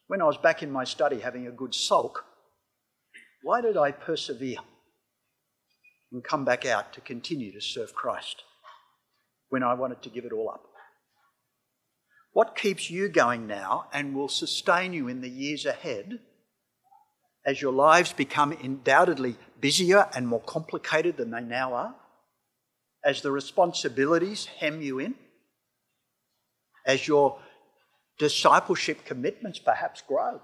When 0.08 0.22
I 0.22 0.24
was 0.24 0.38
back 0.38 0.64
in 0.64 0.72
my 0.72 0.86
study 0.86 1.20
having 1.20 1.46
a 1.46 1.52
good 1.52 1.76
sulk, 1.76 2.24
why 3.44 3.60
did 3.60 3.76
I 3.76 3.92
persevere 3.92 4.60
and 6.14 6.24
come 6.24 6.46
back 6.46 6.66
out 6.66 6.94
to 6.94 7.02
continue 7.02 7.52
to 7.52 7.60
serve 7.60 7.94
Christ 7.94 8.44
when 9.50 9.62
I 9.62 9.74
wanted 9.74 10.02
to 10.04 10.10
give 10.10 10.24
it 10.24 10.32
all 10.32 10.50
up? 10.50 10.64
What 12.32 12.56
keeps 12.56 12.90
you 12.90 13.10
going 13.10 13.46
now 13.46 13.88
and 13.92 14.16
will 14.16 14.30
sustain 14.30 14.94
you 14.94 15.10
in 15.10 15.20
the 15.20 15.30
years 15.30 15.66
ahead 15.66 16.20
as 17.46 17.62
your 17.62 17.74
lives 17.74 18.14
become 18.14 18.54
undoubtedly 18.54 19.36
busier 19.60 20.08
and 20.16 20.28
more 20.28 20.42
complicated 20.42 21.18
than 21.18 21.32
they 21.32 21.42
now 21.42 21.74
are? 21.74 21.96
As 23.04 23.22
the 23.22 23.32
responsibilities 23.32 24.46
hem 24.46 24.82
you 24.82 25.00
in? 25.00 25.16
As 26.86 27.08
your 27.08 27.40
discipleship 28.18 29.06
commitments 29.06 29.60
perhaps 29.60 30.02
grow? 30.02 30.42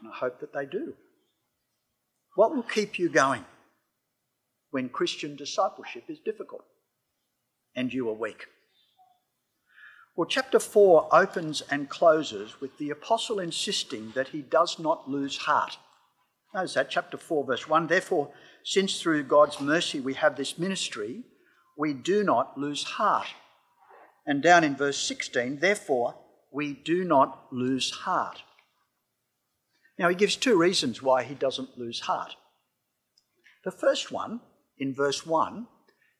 And 0.00 0.12
I 0.12 0.16
hope 0.16 0.40
that 0.40 0.52
they 0.52 0.66
do. 0.66 0.94
What 2.34 2.54
will 2.54 2.62
keep 2.62 2.98
you 2.98 3.08
going 3.08 3.44
when 4.70 4.88
Christian 4.88 5.36
discipleship 5.36 6.04
is 6.08 6.18
difficult 6.18 6.64
and 7.76 7.92
you 7.92 8.08
are 8.08 8.14
weak? 8.14 8.46
Well, 10.14 10.26
chapter 10.26 10.58
4 10.58 11.08
opens 11.10 11.62
and 11.70 11.88
closes 11.88 12.60
with 12.60 12.76
the 12.76 12.90
apostle 12.90 13.38
insisting 13.38 14.12
that 14.14 14.28
he 14.28 14.42
does 14.42 14.78
not 14.78 15.08
lose 15.08 15.38
heart. 15.38 15.78
Notice 16.54 16.74
that, 16.74 16.90
chapter 16.90 17.16
4, 17.16 17.44
verse 17.46 17.68
1. 17.68 17.86
Therefore, 17.86 18.30
since 18.62 19.00
through 19.00 19.24
God's 19.24 19.60
mercy 19.60 20.00
we 20.00 20.14
have 20.14 20.36
this 20.36 20.58
ministry, 20.58 21.22
we 21.76 21.94
do 21.94 22.22
not 22.22 22.58
lose 22.58 22.84
heart. 22.84 23.28
And 24.26 24.42
down 24.42 24.62
in 24.62 24.76
verse 24.76 24.98
16, 24.98 25.60
therefore, 25.60 26.14
we 26.52 26.74
do 26.74 27.04
not 27.04 27.46
lose 27.50 27.90
heart. 27.90 28.42
Now, 29.98 30.08
he 30.08 30.14
gives 30.14 30.36
two 30.36 30.58
reasons 30.58 31.02
why 31.02 31.22
he 31.22 31.34
doesn't 31.34 31.78
lose 31.78 32.00
heart. 32.00 32.36
The 33.64 33.70
first 33.70 34.12
one, 34.12 34.40
in 34.78 34.94
verse 34.94 35.24
1, 35.24 35.66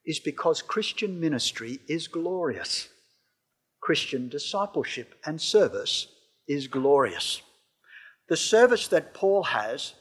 is 0.04 0.18
because 0.18 0.62
Christian 0.62 1.20
ministry 1.20 1.80
is 1.88 2.08
glorious. 2.08 2.88
Christian 3.80 4.28
discipleship 4.28 5.14
and 5.26 5.40
service 5.40 6.06
is 6.48 6.68
glorious. 6.68 7.42
The 8.28 8.36
service 8.36 8.88
that 8.88 9.14
Paul 9.14 9.42
has, 9.44 9.94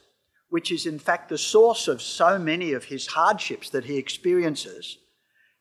which 0.52 0.70
is 0.70 0.84
in 0.84 0.98
fact 0.98 1.30
the 1.30 1.38
source 1.38 1.88
of 1.88 2.02
so 2.02 2.38
many 2.38 2.74
of 2.74 2.84
his 2.84 3.06
hardships 3.06 3.70
that 3.70 3.86
he 3.86 3.96
experiences, 3.96 4.98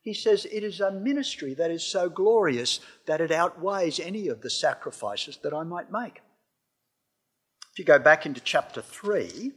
he 0.02 0.14
says 0.14 0.46
it 0.52 0.66
is 0.66 0.82
a 0.82 0.92
ministry 0.92 1.54
that 1.54 1.72
is 1.72 1.82
so 1.82 2.10
glorious 2.10 2.82
that 3.06 3.22
it 3.22 3.32
outweighs 3.32 4.02
any 4.02 4.28
of 4.28 4.42
the 4.42 4.50
sacrifices 4.50 5.40
that 5.44 5.54
I 5.54 5.64
might 5.64 5.94
make. 5.94 6.20
If 7.72 7.80
you 7.80 7.86
go 7.86 8.00
back 8.00 8.26
into 8.26 8.42
chapter 8.42 8.82
3, 8.82 9.54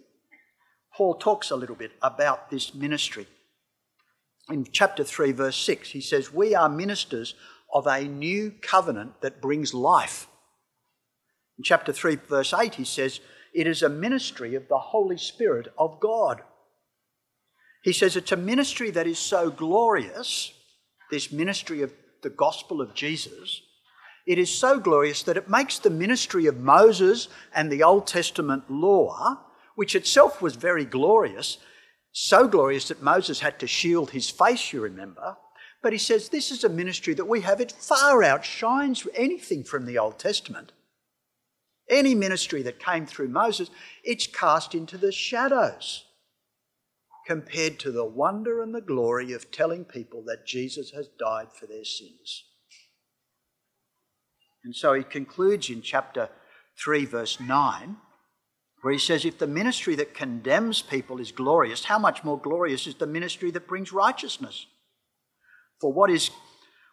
Paul 0.96 1.14
talks 1.14 1.50
a 1.50 1.56
little 1.56 1.74
bit 1.74 1.90
about 2.00 2.48
this 2.48 2.72
ministry. 2.72 3.26
In 4.48 4.64
chapter 4.70 5.02
3, 5.02 5.32
verse 5.32 5.56
6, 5.56 5.90
he 5.90 6.00
says, 6.00 6.32
We 6.32 6.54
are 6.54 6.68
ministers 6.68 7.34
of 7.72 7.88
a 7.88 8.04
new 8.04 8.52
covenant 8.62 9.20
that 9.22 9.42
brings 9.42 9.74
life. 9.74 10.28
In 11.58 11.64
chapter 11.64 11.92
3, 11.92 12.20
verse 12.28 12.54
8, 12.54 12.76
he 12.76 12.84
says, 12.84 13.18
It 13.54 13.66
is 13.66 13.82
a 13.82 13.88
ministry 13.88 14.54
of 14.54 14.68
the 14.68 14.78
Holy 14.78 15.16
Spirit 15.16 15.72
of 15.78 16.00
God. 16.00 16.42
He 17.82 17.92
says 17.92 18.16
it's 18.16 18.32
a 18.32 18.36
ministry 18.36 18.90
that 18.90 19.06
is 19.06 19.18
so 19.18 19.50
glorious, 19.50 20.52
this 21.10 21.30
ministry 21.30 21.82
of 21.82 21.92
the 22.22 22.30
gospel 22.30 22.80
of 22.80 22.94
Jesus, 22.94 23.62
it 24.26 24.38
is 24.38 24.50
so 24.50 24.80
glorious 24.80 25.22
that 25.24 25.36
it 25.36 25.50
makes 25.50 25.78
the 25.78 25.90
ministry 25.90 26.46
of 26.46 26.56
Moses 26.56 27.28
and 27.54 27.70
the 27.70 27.82
Old 27.82 28.06
Testament 28.06 28.70
law, 28.70 29.40
which 29.74 29.94
itself 29.94 30.40
was 30.40 30.56
very 30.56 30.84
glorious, 30.84 31.58
so 32.12 32.48
glorious 32.48 32.88
that 32.88 33.02
Moses 33.02 33.40
had 33.40 33.58
to 33.58 33.66
shield 33.66 34.10
his 34.10 34.30
face, 34.30 34.72
you 34.72 34.80
remember. 34.80 35.36
But 35.82 35.92
he 35.92 35.98
says 35.98 36.28
this 36.28 36.50
is 36.50 36.64
a 36.64 36.70
ministry 36.70 37.12
that 37.14 37.26
we 37.26 37.42
have, 37.42 37.60
it 37.60 37.72
far 37.72 38.22
outshines 38.22 39.06
anything 39.14 39.62
from 39.62 39.84
the 39.84 39.98
Old 39.98 40.18
Testament. 40.18 40.72
Any 41.88 42.14
ministry 42.14 42.62
that 42.62 42.78
came 42.78 43.06
through 43.06 43.28
Moses, 43.28 43.70
it's 44.02 44.26
cast 44.26 44.74
into 44.74 44.96
the 44.96 45.12
shadows 45.12 46.04
compared 47.26 47.78
to 47.80 47.90
the 47.90 48.04
wonder 48.04 48.62
and 48.62 48.74
the 48.74 48.80
glory 48.80 49.32
of 49.32 49.50
telling 49.50 49.84
people 49.84 50.22
that 50.26 50.46
Jesus 50.46 50.90
has 50.90 51.08
died 51.18 51.48
for 51.52 51.66
their 51.66 51.84
sins. 51.84 52.44
And 54.64 54.74
so 54.74 54.94
he 54.94 55.02
concludes 55.02 55.68
in 55.68 55.82
chapter 55.82 56.30
3, 56.82 57.04
verse 57.04 57.38
9, 57.38 57.96
where 58.80 58.92
he 58.92 58.98
says, 58.98 59.24
If 59.24 59.38
the 59.38 59.46
ministry 59.46 59.94
that 59.96 60.14
condemns 60.14 60.80
people 60.80 61.20
is 61.20 61.32
glorious, 61.32 61.84
how 61.84 61.98
much 61.98 62.24
more 62.24 62.38
glorious 62.38 62.86
is 62.86 62.94
the 62.94 63.06
ministry 63.06 63.50
that 63.50 63.68
brings 63.68 63.92
righteousness? 63.92 64.66
For 65.80 65.92
what 65.92 66.10
is 66.10 66.30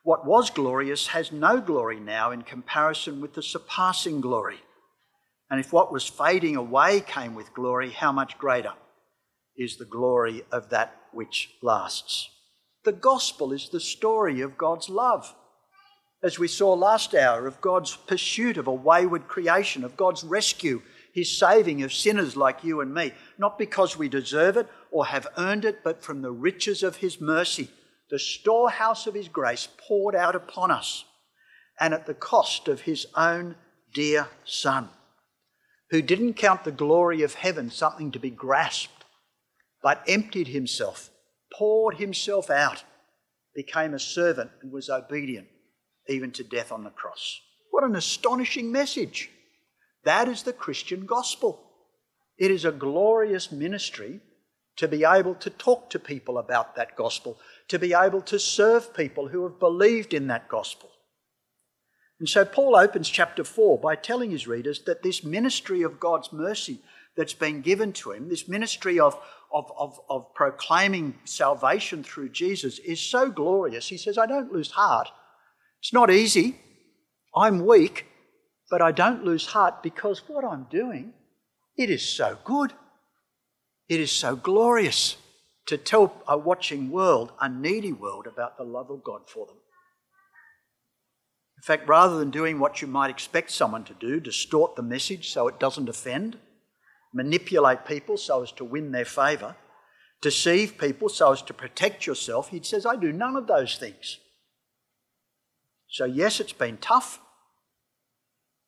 what 0.04 0.26
was 0.26 0.50
glorious 0.50 1.08
has 1.08 1.32
no 1.32 1.62
glory 1.62 2.00
now 2.00 2.32
in 2.32 2.42
comparison 2.42 3.22
with 3.22 3.34
the 3.36 3.44
surpassing 3.44 4.20
glory. 4.20 4.60
And 5.52 5.60
if 5.60 5.74
what 5.74 5.92
was 5.92 6.08
fading 6.08 6.56
away 6.56 7.02
came 7.02 7.36
with 7.36 7.54
glory, 7.54 7.92
how 7.92 8.14
much 8.14 8.38
greater 8.38 8.72
is 9.58 9.76
the 9.76 9.86
glory 9.86 10.46
of 10.50 10.70
that 10.70 10.96
which 11.12 11.50
lasts? 11.62 12.30
The 12.86 12.94
gospel 12.94 13.52
is 13.52 13.68
the 13.68 13.82
story 13.82 14.40
of 14.40 14.58
God's 14.58 14.88
love. 14.88 15.36
As 16.24 16.40
we 16.40 16.48
saw 16.48 16.74
last 16.74 17.14
hour, 17.14 17.48
of 17.48 17.60
God's 17.60 17.98
pursuit 17.98 18.56
of 18.56 18.68
a 18.68 18.74
wayward 18.74 19.28
creation, 19.28 19.84
of 19.84 19.98
God's 19.98 20.24
rescue, 20.24 20.82
his 21.14 21.38
saving 21.38 21.84
of 21.84 21.92
sinners 21.92 22.38
like 22.38 22.64
you 22.64 22.80
and 22.80 22.94
me, 22.94 23.12
not 23.38 23.60
because 23.60 23.98
we 23.98 24.08
deserve 24.08 24.56
it 24.56 24.70
or 24.90 25.08
have 25.08 25.28
earned 25.38 25.66
it, 25.66 25.84
but 25.84 26.02
from 26.02 26.22
the 26.22 26.32
riches 26.32 26.82
of 26.82 26.96
his 26.98 27.20
mercy, 27.20 27.70
the 28.10 28.20
storehouse 28.20 29.06
of 29.06 29.16
his 29.16 29.28
grace 29.28 29.68
poured 29.78 30.16
out 30.16 30.36
upon 30.36 30.72
us, 30.72 31.04
and 31.78 31.94
at 31.94 32.06
the 32.06 32.14
cost 32.14 32.70
of 32.70 32.82
his 32.82 33.06
own 33.18 33.56
dear 33.94 34.30
Son, 34.46 34.88
who 35.92 36.02
didn't 36.02 36.34
count 36.34 36.64
the 36.64 36.72
glory 36.72 37.22
of 37.22 37.36
heaven 37.36 37.70
something 37.70 38.12
to 38.12 38.20
be 38.20 38.30
grasped, 38.30 39.04
but 39.84 40.04
emptied 40.08 40.48
himself, 40.48 41.10
poured 41.54 41.98
himself 41.98 42.50
out, 42.50 42.84
became 43.54 43.94
a 43.94 44.00
servant, 44.00 44.50
and 44.62 44.72
was 44.72 44.90
obedient 44.90 45.48
even 46.08 46.32
to 46.32 46.44
death 46.44 46.72
on 46.72 46.84
the 46.84 46.90
cross. 46.90 47.42
What 47.70 47.84
an 47.84 47.96
astonishing 47.96 48.72
message! 48.72 49.30
That 50.04 50.28
is 50.28 50.44
the 50.44 50.54
Christian 50.54 51.06
gospel. 51.06 51.62
It 52.38 52.52
is 52.52 52.66
a 52.66 52.72
glorious 52.72 53.52
ministry 53.52 54.22
to 54.78 54.88
be 54.88 55.04
able 55.04 55.36
to 55.36 55.50
talk 55.50 55.90
to 55.90 56.00
people 56.00 56.38
about 56.38 56.76
that 56.76 56.96
gospel, 56.96 57.38
to 57.68 57.78
be 57.78 57.94
able 57.94 58.22
to 58.24 58.40
serve 58.40 58.96
people 58.96 59.28
who 59.28 59.44
have 59.44 59.60
believed 59.60 60.14
in 60.14 60.28
that 60.28 60.48
gospel. 60.48 60.90
And 62.22 62.30
so 62.30 62.46
Paul 62.46 62.78
opens 62.78 63.10
chapter 63.10 63.44
4 63.44 63.80
by 63.80 63.98
telling 63.98 64.32
his 64.32 64.48
readers 64.48 64.84
that 64.84 65.04
this 65.04 65.26
ministry 65.26 65.82
of 65.82 66.00
God's 66.00 66.32
mercy 66.32 66.80
that's 67.18 67.34
been 67.34 67.60
given 67.62 67.92
to 67.92 68.14
him, 68.14 68.30
this 68.30 68.48
ministry 68.48 68.98
of, 68.98 69.20
of, 69.52 69.70
of, 69.78 70.00
of 70.10 70.34
proclaiming 70.34 71.16
salvation 71.26 72.02
through 72.02 72.30
Jesus, 72.30 72.80
is 72.80 73.02
so 73.02 73.30
glorious. 73.30 73.90
He 73.90 73.98
says, 73.98 74.18
I 74.18 74.26
don't 74.26 74.54
lose 74.54 74.72
heart 74.72 75.10
it's 75.82 75.94
not 75.94 76.12
easy. 76.12 76.58
I'm 77.36 77.66
weak, 77.66 78.06
but 78.70 78.82
I 78.82 78.92
don't 78.92 79.26
lose 79.26 79.48
heart 79.48 79.82
because 79.82 80.22
what 80.28 80.46
I'm 80.46 80.68
doing, 80.70 81.14
it 81.76 81.90
is 81.90 82.08
so 82.08 82.38
good. 82.44 82.72
It 83.90 84.00
is 84.00 84.12
so 84.12 84.36
glorious 84.36 85.18
to 85.66 85.78
tell 85.78 86.22
a 86.28 86.38
watching 86.38 86.92
world, 86.92 87.32
a 87.42 87.50
needy 87.50 87.94
world, 87.94 88.28
about 88.28 88.58
the 88.58 88.64
love 88.64 88.92
of 88.92 89.04
God 89.04 89.28
for 89.28 89.48
them. 89.48 89.56
In 91.62 91.64
fact, 91.64 91.88
rather 91.88 92.18
than 92.18 92.32
doing 92.32 92.58
what 92.58 92.82
you 92.82 92.88
might 92.88 93.12
expect 93.12 93.52
someone 93.52 93.84
to 93.84 93.94
do, 93.94 94.20
distort 94.20 94.76
the 94.76 94.82
message 94.82 95.30
so 95.30 95.48
it 95.48 95.60
doesn't 95.60 95.90
offend, 95.90 96.40
manipulate 97.14 97.86
people 97.86 98.18
so 98.18 98.42
as 98.42 98.52
to 98.54 98.66
win 98.66 98.92
their 98.92 99.06
favour, 99.06 99.56
deceive 100.24 100.80
people 100.80 101.08
so 101.08 101.34
as 101.34 101.44
to 101.44 101.54
protect 101.54 102.08
yourself, 102.08 102.50
he 102.50 102.64
says, 102.64 102.84
I 102.84 102.96
do 102.96 103.12
none 103.12 103.36
of 103.36 103.46
those 103.46 103.78
things. 103.78 104.18
So, 105.88 106.06
yes, 106.06 106.40
it's 106.40 106.52
been 106.52 106.78
tough. 106.78 107.20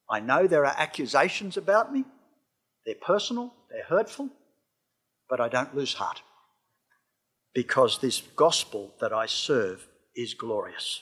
I 0.08 0.20
know 0.20 0.46
there 0.46 0.64
are 0.68 0.76
accusations 0.78 1.58
about 1.58 1.92
me. 1.92 2.06
They're 2.86 2.94
personal, 2.94 3.56
they're 3.72 3.86
hurtful, 3.86 4.30
but 5.28 5.42
I 5.42 5.50
don't 5.50 5.76
lose 5.76 5.96
heart 5.96 6.22
because 7.56 7.98
this 7.98 8.22
gospel 8.36 8.94
that 9.02 9.12
I 9.12 9.26
serve 9.26 9.88
is 10.16 10.36
glorious. 10.36 11.02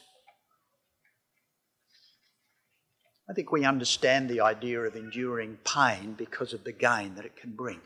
I 3.31 3.33
think 3.33 3.51
we 3.51 3.63
understand 3.63 4.29
the 4.29 4.41
idea 4.41 4.81
of 4.81 4.95
enduring 4.95 5.57
pain 5.63 6.15
because 6.17 6.51
of 6.51 6.65
the 6.65 6.73
gain 6.73 7.15
that 7.15 7.23
it 7.23 7.37
can 7.37 7.51
bring. 7.51 7.79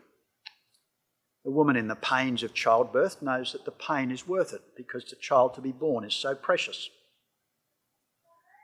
The 1.44 1.52
woman 1.52 1.76
in 1.76 1.88
the 1.88 1.96
pains 1.96 2.42
of 2.42 2.56
childbirth 2.56 3.22
knows 3.22 3.52
that 3.52 3.64
the 3.64 3.72
pain 3.72 4.10
is 4.10 4.28
worth 4.28 4.54
it 4.54 4.64
because 4.76 5.06
the 5.06 5.16
child 5.16 5.54
to 5.54 5.62
be 5.62 5.72
born 5.72 6.04
is 6.04 6.16
so 6.16 6.34
precious 6.36 6.90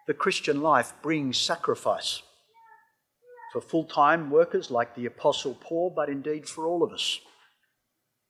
the 0.07 0.13
Christian 0.15 0.61
life 0.61 0.93
brings 1.01 1.37
sacrifice 1.37 2.23
for 3.53 3.61
full 3.61 3.85
time 3.85 4.29
workers 4.29 4.71
like 4.71 4.95
the 4.95 5.05
Apostle 5.05 5.53
Paul, 5.61 5.93
but 5.95 6.09
indeed 6.09 6.49
for 6.49 6.65
all 6.65 6.83
of 6.83 6.91
us. 6.91 7.19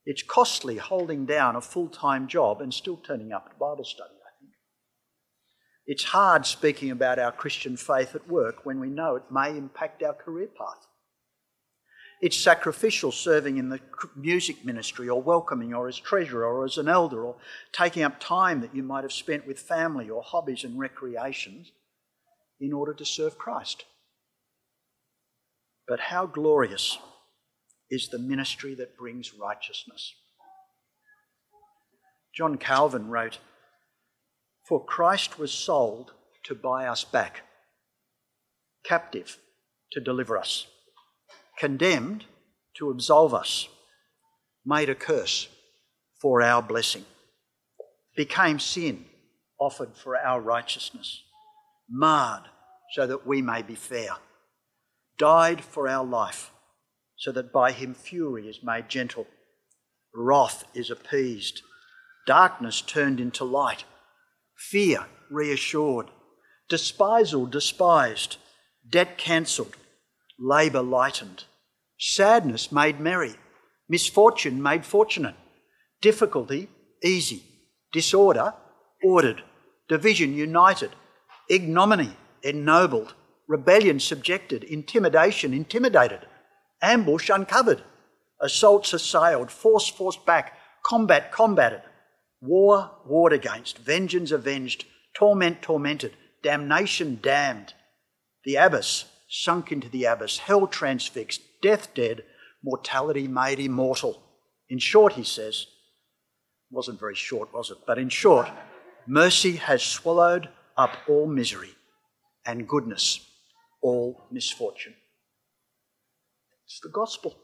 It's 0.05 0.21
costly 0.21 0.77
holding 0.77 1.25
down 1.25 1.55
a 1.55 1.61
full 1.61 1.87
time 1.87 2.27
job 2.27 2.61
and 2.61 2.73
still 2.73 2.97
turning 2.97 3.31
up 3.31 3.49
to 3.49 3.55
Bible 3.57 3.85
study. 3.85 4.20
It's 5.91 6.05
hard 6.05 6.45
speaking 6.45 6.89
about 6.89 7.19
our 7.19 7.33
Christian 7.33 7.75
faith 7.75 8.15
at 8.15 8.29
work 8.29 8.65
when 8.65 8.79
we 8.79 8.87
know 8.87 9.17
it 9.17 9.29
may 9.29 9.49
impact 9.49 10.01
our 10.01 10.13
career 10.13 10.47
path. 10.47 10.87
It's 12.21 12.37
sacrificial 12.37 13.11
serving 13.11 13.57
in 13.57 13.67
the 13.67 13.81
music 14.15 14.63
ministry 14.63 15.09
or 15.09 15.21
welcoming 15.21 15.73
or 15.73 15.89
as 15.89 15.97
treasurer 15.97 16.45
or 16.45 16.63
as 16.63 16.77
an 16.77 16.87
elder 16.87 17.25
or 17.25 17.35
taking 17.73 18.03
up 18.03 18.21
time 18.21 18.61
that 18.61 18.73
you 18.73 18.83
might 18.83 19.03
have 19.03 19.11
spent 19.11 19.45
with 19.45 19.59
family 19.59 20.09
or 20.09 20.23
hobbies 20.23 20.63
and 20.63 20.79
recreations 20.79 21.73
in 22.61 22.71
order 22.71 22.93
to 22.93 23.03
serve 23.03 23.37
Christ. 23.37 23.83
But 25.89 25.99
how 25.99 26.25
glorious 26.25 26.99
is 27.89 28.07
the 28.07 28.17
ministry 28.17 28.75
that 28.75 28.95
brings 28.95 29.33
righteousness? 29.33 30.15
John 32.33 32.57
Calvin 32.57 33.09
wrote, 33.09 33.39
For 34.71 34.81
Christ 34.81 35.37
was 35.37 35.51
sold 35.51 36.13
to 36.45 36.55
buy 36.55 36.85
us 36.87 37.03
back, 37.03 37.41
captive 38.85 39.37
to 39.91 39.99
deliver 39.99 40.37
us 40.37 40.65
condemned 41.59 42.23
to 42.77 42.89
absolve 42.89 43.33
us, 43.33 43.67
made 44.65 44.89
a 44.89 44.95
curse 44.95 45.49
for 46.21 46.41
our 46.41 46.61
blessing. 46.61 47.03
became 48.15 48.61
sin, 48.61 49.03
offered 49.59 49.97
for 49.97 50.17
our 50.17 50.39
righteousness, 50.39 51.21
marred 51.89 52.43
so 52.93 53.05
that 53.05 53.27
we 53.27 53.41
may 53.41 53.61
be 53.61 53.75
fair, 53.75 54.11
died 55.17 55.61
for 55.61 55.89
our 55.89 56.05
life, 56.05 56.49
so 57.17 57.29
that 57.33 57.51
by 57.51 57.73
him 57.73 57.93
fury 57.93 58.47
is 58.47 58.63
made 58.63 58.87
gentle, 58.87 59.27
wrath 60.15 60.63
is 60.73 60.89
appeased, 60.89 61.61
darkness 62.25 62.79
turned 62.79 63.19
into 63.19 63.43
light, 63.43 63.83
fear 64.69 65.05
reassured, 65.29 66.07
despisal 66.69 67.45
despised, 67.47 68.37
debt 68.87 69.17
cancelled, 69.17 69.75
labour 70.37 70.83
lightened, 70.83 71.45
sadness 71.99 72.71
made 72.71 72.99
merry, 72.99 73.33
misfortune 73.89 74.61
made 74.61 74.85
fortunate, 74.85 75.35
difficulty 75.99 76.69
easy, 77.03 77.43
disorder 77.91 78.53
ordered, 79.03 79.41
division 79.89 80.33
united, 80.33 80.91
ignominy 81.49 82.15
ennobled, 82.43 83.13
rebellion 83.47 83.99
subjected, 83.99 84.63
intimidation 84.63 85.53
intimidated, 85.53 86.21
ambush 86.81 87.29
uncovered, 87.29 87.81
assaults 88.39 88.93
assailed, 88.93 89.49
force 89.51 89.87
forced 89.87 90.25
back, 90.25 90.57
combat 90.83 91.31
combated, 91.31 91.81
war 92.41 92.91
warred 93.05 93.33
against, 93.33 93.77
vengeance 93.77 94.31
avenged, 94.31 94.85
torment 95.13 95.61
tormented, 95.61 96.13
damnation 96.43 97.19
damned, 97.21 97.73
the 98.43 98.55
abyss 98.55 99.05
sunk 99.29 99.71
into 99.71 99.87
the 99.89 100.05
abyss, 100.05 100.39
hell 100.39 100.67
transfixed, 100.67 101.41
death 101.61 101.93
dead, 101.93 102.23
mortality 102.63 103.27
made 103.27 103.59
immortal. 103.59 104.21
In 104.69 104.79
short, 104.79 105.13
he 105.13 105.23
says, 105.23 105.67
wasn't 106.69 106.99
very 106.99 107.15
short, 107.15 107.53
was 107.53 107.69
it? 107.69 107.77
But 107.85 107.97
in 107.97 108.09
short, 108.09 108.49
mercy 109.07 109.57
has 109.57 109.83
swallowed 109.83 110.49
up 110.77 110.97
all 111.07 111.27
misery 111.27 111.75
and 112.45 112.67
goodness 112.67 113.25
all 113.81 114.27
misfortune. 114.31 114.95
It's 116.65 116.79
the 116.81 116.89
gospel. 116.89 117.35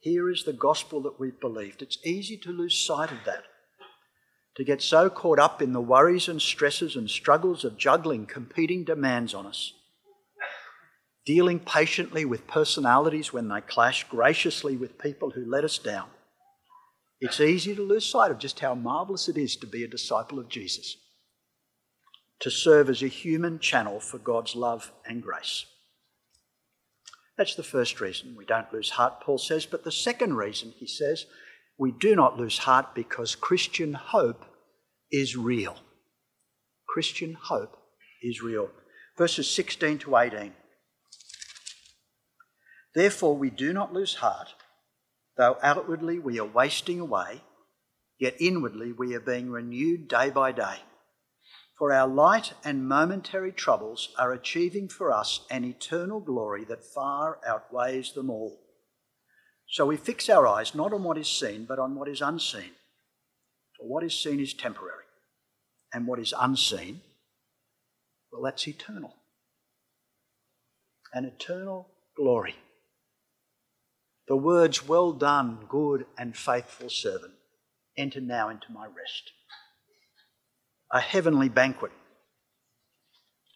Here 0.00 0.30
is 0.30 0.44
the 0.44 0.52
gospel 0.52 1.02
that 1.02 1.20
we've 1.20 1.38
believed. 1.38 1.82
It's 1.82 1.98
easy 2.04 2.36
to 2.38 2.50
lose 2.50 2.78
sight 2.78 3.12
of 3.12 3.18
that, 3.26 3.44
to 4.56 4.64
get 4.64 4.82
so 4.82 5.10
caught 5.10 5.38
up 5.38 5.60
in 5.60 5.72
the 5.72 5.80
worries 5.80 6.28
and 6.28 6.40
stresses 6.40 6.96
and 6.96 7.08
struggles 7.08 7.64
of 7.64 7.76
juggling 7.76 8.26
competing 8.26 8.84
demands 8.84 9.34
on 9.34 9.46
us, 9.46 9.74
dealing 11.26 11.60
patiently 11.60 12.24
with 12.24 12.46
personalities 12.46 13.32
when 13.32 13.48
they 13.48 13.60
clash, 13.60 14.04
graciously 14.08 14.76
with 14.76 14.98
people 14.98 15.30
who 15.30 15.44
let 15.44 15.64
us 15.64 15.78
down. 15.78 16.08
It's 17.20 17.40
easy 17.40 17.74
to 17.74 17.82
lose 17.82 18.06
sight 18.06 18.30
of 18.30 18.38
just 18.38 18.60
how 18.60 18.74
marvellous 18.74 19.28
it 19.28 19.36
is 19.36 19.54
to 19.56 19.66
be 19.66 19.84
a 19.84 19.88
disciple 19.88 20.38
of 20.38 20.48
Jesus 20.48 20.96
to 22.40 22.50
serve 22.50 22.88
as 22.88 23.02
a 23.02 23.08
human 23.08 23.58
channel 23.58 24.00
for 24.00 24.18
God's 24.18 24.56
love 24.56 24.90
and 25.06 25.22
grace. 25.22 25.66
That's 27.40 27.54
the 27.54 27.62
first 27.62 28.02
reason 28.02 28.34
we 28.36 28.44
don't 28.44 28.70
lose 28.70 28.90
heart, 28.90 29.22
Paul 29.22 29.38
says. 29.38 29.64
But 29.64 29.82
the 29.82 29.90
second 29.90 30.34
reason, 30.36 30.74
he 30.76 30.86
says, 30.86 31.24
we 31.78 31.90
do 31.90 32.14
not 32.14 32.36
lose 32.36 32.58
heart 32.58 32.94
because 32.94 33.34
Christian 33.34 33.94
hope 33.94 34.44
is 35.10 35.38
real. 35.38 35.78
Christian 36.86 37.32
hope 37.32 37.78
is 38.22 38.42
real. 38.42 38.68
Verses 39.16 39.48
16 39.48 40.00
to 40.00 40.18
18. 40.18 40.52
Therefore, 42.94 43.34
we 43.34 43.48
do 43.48 43.72
not 43.72 43.94
lose 43.94 44.16
heart, 44.16 44.52
though 45.38 45.56
outwardly 45.62 46.18
we 46.18 46.38
are 46.38 46.44
wasting 46.44 47.00
away, 47.00 47.40
yet 48.18 48.34
inwardly 48.38 48.92
we 48.92 49.14
are 49.14 49.20
being 49.20 49.48
renewed 49.48 50.08
day 50.08 50.28
by 50.28 50.52
day. 50.52 50.80
For 51.80 51.94
our 51.94 52.06
light 52.06 52.52
and 52.62 52.86
momentary 52.86 53.52
troubles 53.52 54.10
are 54.18 54.34
achieving 54.34 54.86
for 54.90 55.10
us 55.10 55.46
an 55.50 55.64
eternal 55.64 56.20
glory 56.20 56.62
that 56.66 56.84
far 56.84 57.38
outweighs 57.48 58.12
them 58.12 58.28
all. 58.28 58.60
So 59.66 59.86
we 59.86 59.96
fix 59.96 60.28
our 60.28 60.46
eyes 60.46 60.74
not 60.74 60.92
on 60.92 61.04
what 61.04 61.16
is 61.16 61.26
seen, 61.26 61.64
but 61.64 61.78
on 61.78 61.94
what 61.94 62.06
is 62.06 62.20
unseen. 62.20 62.72
For 63.78 63.88
what 63.88 64.04
is 64.04 64.12
seen 64.12 64.40
is 64.40 64.52
temporary, 64.52 65.04
and 65.90 66.06
what 66.06 66.18
is 66.18 66.34
unseen, 66.38 67.00
well, 68.30 68.42
that's 68.42 68.68
eternal. 68.68 69.14
An 71.14 71.24
eternal 71.24 71.88
glory. 72.14 72.56
The 74.28 74.36
words, 74.36 74.86
Well 74.86 75.12
done, 75.12 75.60
good 75.66 76.04
and 76.18 76.36
faithful 76.36 76.90
servant, 76.90 77.32
enter 77.96 78.20
now 78.20 78.50
into 78.50 78.70
my 78.70 78.84
rest 78.84 79.32
a 80.92 81.00
heavenly 81.00 81.48
banquet, 81.48 81.92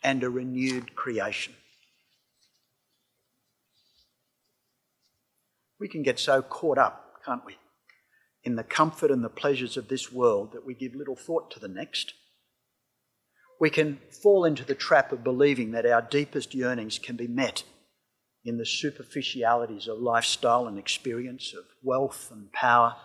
and 0.03 0.23
a 0.23 0.31
renewed 0.31 0.95
creation. 0.95 1.55
We 5.81 5.89
can 5.89 6.03
get 6.03 6.21
so 6.21 6.43
caught 6.43 6.79
up, 6.79 7.23
can't 7.25 7.45
we, 7.45 7.57
in 8.45 8.57
the 8.57 8.63
comfort 8.63 9.11
and 9.11 9.25
the 9.25 9.29
pleasures 9.31 9.77
of 9.77 9.89
this 9.89 10.13
world 10.13 10.53
that 10.53 10.65
we 10.65 10.75
give 10.75 10.95
little 10.95 11.17
thought 11.17 11.51
to 11.53 11.59
the 11.59 11.69
next. 11.69 12.13
We 13.59 13.71
can 13.71 13.99
fall 14.23 14.45
into 14.45 14.65
the 14.65 14.75
trap 14.75 15.11
of 15.11 15.25
believing 15.25 15.73
that 15.73 15.87
our 15.87 16.03
deepest 16.03 16.55
yearnings 16.55 16.99
can 16.99 17.17
be 17.17 17.27
met 17.27 17.65
in 18.45 18.59
the 18.59 18.67
superficialities 18.67 19.89
of 19.89 19.99
lifestyle 19.99 20.69
and 20.69 20.79
experience, 20.79 21.55
of 21.55 21.65
wealth 21.83 22.29
and 22.31 22.53
power 22.53 22.97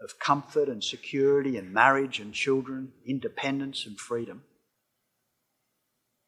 of 0.00 0.18
comfort 0.18 0.68
and 0.68 0.82
security 0.82 1.56
and 1.56 1.72
marriage 1.72 2.20
and 2.20 2.32
children, 2.32 2.92
independence 3.06 3.86
and 3.86 3.98
freedom. 3.98 4.42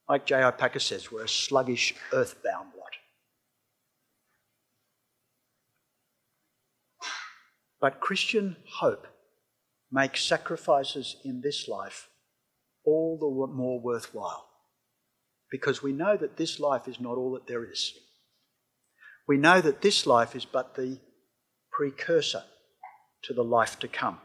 Like 0.09 0.25
J.I. 0.27 0.51
Packer 0.53 0.79
says, 0.79 1.13
we're 1.13 1.25
a 1.25 1.29
sluggish, 1.29 1.95
earthbound 2.13 2.71
lot. 2.79 2.93
But 7.81 8.01
Christian 8.01 8.57
hope 8.77 9.07
makes 9.93 10.25
sacrifices 10.25 11.17
in 11.25 11.43
this 11.43 11.69
life 11.69 12.09
all 12.85 13.19
the 13.19 13.53
more 13.55 13.81
worthwhile 13.81 14.49
because 15.51 15.83
we 15.83 15.93
know 15.93 16.17
that 16.17 16.37
this 16.37 16.59
life 16.59 16.89
is 16.89 17.01
not 17.01 17.17
all 17.17 17.33
that 17.33 17.47
there 17.47 17.71
is. 17.71 17.93
We 19.27 19.37
know 19.37 19.61
that 19.61 19.83
this 19.83 20.07
life 20.07 20.35
is 20.35 20.45
but 20.45 20.75
the 20.75 20.99
precursor 21.71 22.45
to 23.23 23.33
the 23.33 23.45
life 23.45 23.79
to 23.81 23.89
come. 23.89 24.19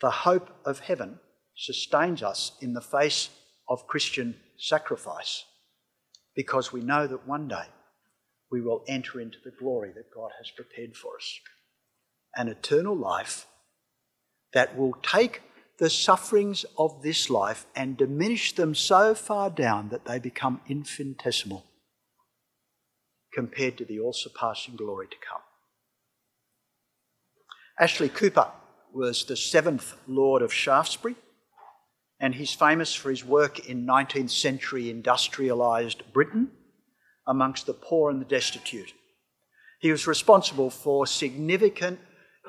The 0.00 0.10
hope 0.10 0.50
of 0.64 0.80
heaven 0.80 1.20
sustains 1.56 2.22
us 2.22 2.52
in 2.60 2.72
the 2.72 2.80
face 2.80 3.28
of 3.68 3.86
Christian 3.86 4.36
sacrifice 4.58 5.44
because 6.34 6.72
we 6.72 6.80
know 6.80 7.06
that 7.06 7.26
one 7.26 7.48
day 7.48 7.66
we 8.50 8.60
will 8.60 8.84
enter 8.88 9.20
into 9.20 9.38
the 9.44 9.50
glory 9.50 9.92
that 9.94 10.14
God 10.14 10.30
has 10.38 10.50
prepared 10.50 10.96
for 10.96 11.16
us. 11.16 11.38
An 12.34 12.48
eternal 12.48 12.96
life 12.96 13.46
that 14.52 14.76
will 14.76 14.94
take 15.02 15.42
the 15.78 15.90
sufferings 15.90 16.64
of 16.76 17.02
this 17.02 17.30
life 17.30 17.66
and 17.74 17.96
diminish 17.96 18.54
them 18.54 18.74
so 18.74 19.14
far 19.14 19.50
down 19.50 19.88
that 19.88 20.04
they 20.04 20.18
become 20.18 20.60
infinitesimal 20.68 21.64
compared 23.32 23.78
to 23.78 23.84
the 23.84 23.98
all 23.98 24.12
surpassing 24.12 24.76
glory 24.76 25.06
to 25.06 25.16
come. 25.16 25.40
Ashley 27.80 28.10
Cooper 28.10 28.46
was 28.92 29.24
the 29.24 29.38
seventh 29.38 29.94
Lord 30.06 30.42
of 30.42 30.52
Shaftesbury, 30.52 31.16
and 32.20 32.34
he's 32.34 32.52
famous 32.52 32.94
for 32.94 33.08
his 33.08 33.24
work 33.24 33.70
in 33.70 33.86
19th 33.86 34.28
century 34.28 34.92
industrialised 34.92 36.02
Britain 36.12 36.50
amongst 37.26 37.64
the 37.64 37.72
poor 37.72 38.10
and 38.10 38.20
the 38.20 38.26
destitute. 38.26 38.92
He 39.80 39.90
was 39.90 40.06
responsible 40.06 40.68
for 40.68 41.06
significant 41.06 42.00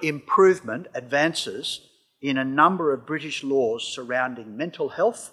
improvement, 0.01 0.87
advances 0.93 1.79
in 2.21 2.37
a 2.37 2.43
number 2.43 2.91
of 2.91 3.07
British 3.07 3.41
laws 3.41 3.87
surrounding 3.87 4.57
mental 4.57 4.89
health, 4.89 5.31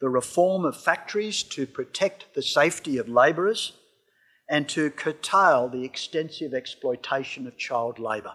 the 0.00 0.08
reform 0.08 0.64
of 0.64 0.80
factories 0.80 1.42
to 1.42 1.66
protect 1.66 2.34
the 2.36 2.42
safety 2.42 2.98
of 2.98 3.08
labourers, 3.08 3.72
and 4.48 4.68
to 4.68 4.90
curtail 4.90 5.68
the 5.68 5.84
extensive 5.84 6.54
exploitation 6.54 7.48
of 7.48 7.58
child 7.58 7.98
labour. 7.98 8.34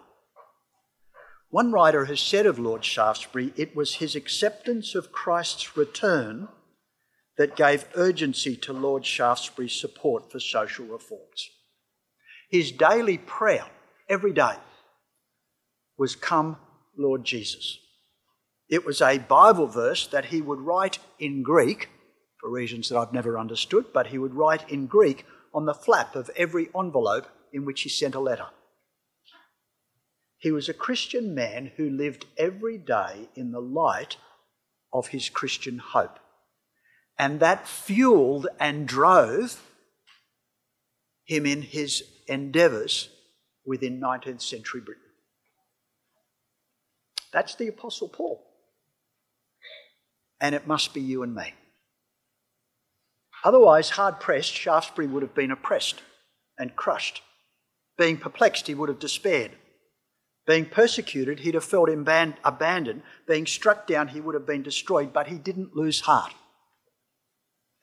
One 1.54 1.72
writer 1.72 2.06
has 2.06 2.20
said 2.20 2.48
of 2.48 2.58
Lord 2.58 2.84
Shaftesbury, 2.84 3.54
it 3.56 3.76
was 3.76 3.98
his 3.98 4.16
acceptance 4.16 4.96
of 4.96 5.12
Christ's 5.12 5.78
return 5.78 6.48
that 7.38 7.56
gave 7.56 7.86
urgency 7.94 8.56
to 8.56 8.74
Lord 8.74 9.06
Shaftesbury's 9.06 9.80
support 9.80 10.32
for 10.32 10.40
social 10.40 10.88
reforms. 10.88 11.52
His 12.50 12.72
daily 12.72 13.20
prayer 13.20 13.68
every 14.10 14.34
day 14.34 14.56
was, 15.96 16.16
Come, 16.16 16.58
Lord 16.98 17.24
Jesus. 17.24 17.78
It 18.68 18.84
was 18.84 19.00
a 19.00 19.20
Bible 19.20 19.68
verse 19.68 20.08
that 20.08 20.26
he 20.26 20.42
would 20.42 20.60
write 20.60 20.98
in 21.20 21.44
Greek, 21.44 21.90
for 22.42 22.50
reasons 22.50 22.90
that 22.90 22.98
I've 22.98 23.14
never 23.14 23.38
understood, 23.38 23.94
but 23.94 24.08
he 24.08 24.18
would 24.18 24.34
write 24.34 24.68
in 24.72 24.88
Greek 24.88 25.24
on 25.54 25.68
the 25.68 25.76
flap 25.76 26.16
of 26.16 26.32
every 26.36 26.70
envelope 26.76 27.28
in 27.52 27.64
which 27.64 27.82
he 27.82 27.90
sent 27.90 28.16
a 28.16 28.20
letter. 28.20 28.48
He 30.44 30.52
was 30.52 30.68
a 30.68 30.74
Christian 30.74 31.34
man 31.34 31.72
who 31.78 31.90
lived 31.90 32.26
every 32.38 32.78
day 32.78 33.30
in 33.34 33.54
the 33.54 33.62
light 33.62 34.18
of 34.92 35.08
his 35.08 35.30
Christian 35.30 35.78
hope. 35.78 36.20
And 37.18 37.40
that 37.40 37.66
fueled 37.66 38.48
and 38.60 38.86
drove 38.86 39.62
him 41.24 41.46
in 41.46 41.62
his 41.62 42.04
endeavours 42.28 43.08
within 43.66 44.02
19th 44.02 44.42
century 44.42 44.82
Britain. 44.82 45.02
That's 47.32 47.56
the 47.56 47.70
Apostle 47.70 48.10
Paul. 48.10 48.46
And 50.42 50.54
it 50.54 50.68
must 50.68 50.94
be 50.94 51.00
you 51.00 51.24
and 51.24 51.34
me. 51.34 51.54
Otherwise, 53.46 53.92
hard 53.92 54.20
pressed, 54.20 54.52
Shaftesbury 54.52 55.08
would 55.08 55.24
have 55.24 55.34
been 55.34 55.52
oppressed 55.52 56.02
and 56.60 56.76
crushed. 56.76 57.22
Being 57.98 58.18
perplexed, 58.18 58.68
he 58.68 58.76
would 58.76 58.90
have 58.90 59.00
despaired. 59.00 59.52
Being 60.46 60.66
persecuted, 60.66 61.40
he'd 61.40 61.54
have 61.54 61.64
felt 61.64 61.90
abandoned. 61.90 63.02
Being 63.28 63.46
struck 63.46 63.88
down, 63.88 64.10
he 64.10 64.20
would 64.20 64.36
have 64.36 64.46
been 64.46 64.64
destroyed, 64.64 65.14
but 65.14 65.28
he 65.28 65.38
didn't 65.38 65.76
lose 65.76 66.02
heart. 66.02 66.34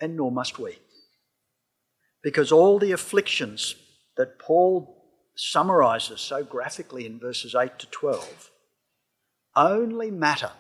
And 0.01 0.17
nor 0.17 0.31
must 0.31 0.59
we. 0.59 0.79
Because 2.23 2.53
all 2.53 2.79
the 2.79 2.93
afflictions 2.93 3.77
that 4.17 4.39
Paul 4.39 4.97
summarizes 5.37 6.21
so 6.21 6.45
graphically 6.45 7.07
in 7.07 7.19
verses 7.19 7.55
8 7.55 7.79
to 7.79 7.87
12 7.87 8.51
only 9.57 10.11
matter, 10.11 10.53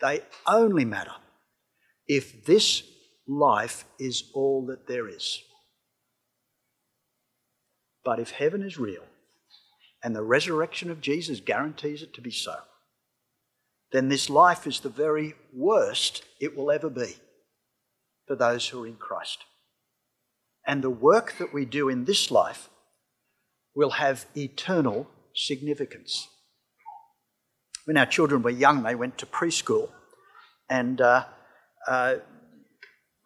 they 0.00 0.22
only 0.46 0.84
matter 0.84 1.12
if 2.06 2.44
this 2.46 2.82
life 3.26 3.84
is 3.98 4.30
all 4.34 4.66
that 4.66 4.86
there 4.86 5.08
is. 5.08 5.40
But 8.04 8.18
if 8.18 8.30
heaven 8.30 8.62
is 8.62 8.78
real 8.78 9.04
and 10.04 10.14
the 10.14 10.22
resurrection 10.22 10.90
of 10.90 11.00
Jesus 11.00 11.40
guarantees 11.40 12.02
it 12.02 12.12
to 12.14 12.20
be 12.20 12.30
so, 12.30 12.56
then 13.90 14.08
this 14.08 14.28
life 14.28 14.66
is 14.66 14.80
the 14.80 14.90
very 14.90 15.34
worst 15.52 16.22
it 16.40 16.54
will 16.54 16.70
ever 16.70 16.90
be 16.90 17.16
for 18.26 18.36
those 18.36 18.68
who 18.68 18.84
are 18.84 18.86
in 18.86 18.96
Christ. 18.96 19.44
And 20.66 20.82
the 20.82 20.90
work 20.90 21.36
that 21.38 21.54
we 21.54 21.64
do 21.64 21.88
in 21.88 22.04
this 22.04 22.30
life 22.30 22.68
will 23.74 23.90
have 23.90 24.26
eternal 24.36 25.08
significance. 25.34 26.28
When 27.86 27.96
our 27.96 28.06
children 28.06 28.42
were 28.42 28.50
young, 28.50 28.82
they 28.82 28.94
went 28.94 29.18
to 29.18 29.26
preschool, 29.26 29.90
and 30.68 31.00
uh, 31.00 31.24
uh, 31.86 32.16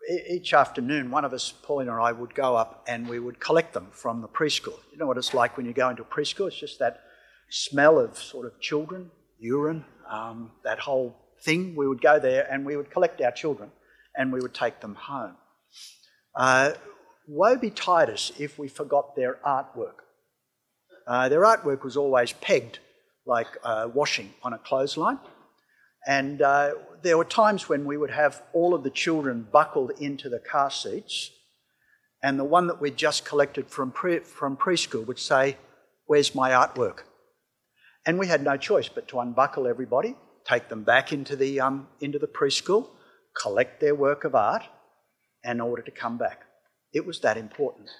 each 0.09 0.55
afternoon, 0.55 1.11
one 1.11 1.25
of 1.25 1.33
us, 1.33 1.53
Pauline 1.62 1.88
or 1.88 2.01
I, 2.01 2.12
would 2.12 2.35
go 2.35 2.57
up 2.57 2.85
and 2.88 3.09
we 3.09 3.18
would 3.18 3.40
collect 3.40 3.75
them 3.75 3.88
from 3.90 4.23
the 4.23 4.29
preschool. 4.29 4.79
You 4.90 4.99
know 4.99 5.07
what 5.07 5.18
it's 5.18 5.35
like 5.35 5.57
when 5.57 5.66
you 5.66 5.73
go 5.73 5.88
into 5.88 6.03
a 6.03 6.07
preschool? 6.07 6.49
It's 6.49 6.59
just 6.59 6.79
that 6.79 7.01
smell 7.51 7.99
of 7.99 8.16
sort 8.16 8.47
of 8.47 8.59
children, 8.61 9.11
urine, 9.38 9.85
um, 10.11 10.53
that 10.64 10.79
whole 10.79 11.16
thing. 11.42 11.75
We 11.77 11.87
would 11.87 12.01
go 12.01 12.18
there 12.18 12.47
and 12.51 12.64
we 12.64 12.77
would 12.77 12.90
collect 12.90 13.21
our 13.21 13.33
children 13.33 13.71
and 14.16 14.33
we 14.33 14.40
would 14.40 14.55
take 14.55 14.81
them 14.81 14.94
home. 14.94 15.37
Uh, 16.35 16.73
woe 17.27 17.57
betide 17.57 18.11
us 18.11 18.33
if 18.38 18.59
we 18.59 18.68
forgot 18.68 19.14
their 19.14 19.38
artwork. 19.47 20.05
Uh, 21.07 21.29
their 21.29 21.42
artwork 21.42 21.85
was 21.85 21.97
always 21.97 22.33
pegged 22.33 22.79
like 23.27 23.49
uh, 23.62 23.88
washing 23.92 24.33
on 24.42 24.53
a 24.53 24.59
clothesline. 24.59 25.18
And 26.07 26.41
uh, 26.43 26.73
there 27.03 27.19
were 27.19 27.25
times 27.25 27.69
when 27.69 27.85
we 27.85 27.97
would 27.97 28.11
have 28.11 28.43
all 28.53 28.75
of 28.75 28.83
the 28.83 28.91
children 28.91 29.47
buckled 29.51 29.93
into 29.99 30.29
the 30.29 30.39
car 30.39 30.71
seats, 30.71 31.31
and 32.23 32.39
the 32.39 32.45
one 32.45 32.67
that 32.67 32.81
we'd 32.81 32.97
just 32.97 33.25
collected 33.25 33.69
from, 33.71 33.91
pre- 33.93 34.21
from 34.21 34.57
preschool 34.57 35.07
would 35.07 35.19
say, 35.19 35.57
Where's 36.07 36.35
my 36.35 36.51
artwork? 36.51 37.01
And 38.07 38.19
we 38.19 38.29
had 38.29 38.43
no 38.43 38.57
choice 38.57 38.89
but 38.89 39.09
to 39.09 39.21
unbuckle 39.21 39.67
everybody, 39.67 40.17
take 40.45 40.69
them 40.69 40.83
back 40.83 41.13
into 41.13 41.37
the, 41.37 41.61
um, 41.61 41.89
into 42.01 42.19
the 42.19 42.27
preschool, 42.27 42.89
collect 43.41 43.81
their 43.81 43.95
work 43.95 44.25
of 44.25 44.35
art, 44.35 44.63
in 45.45 45.61
order 45.61 45.83
to 45.83 45.91
come 45.91 46.17
back. 46.17 46.43
It 46.93 47.07
was 47.07 47.21
that 47.21 47.37
important. 47.37 47.91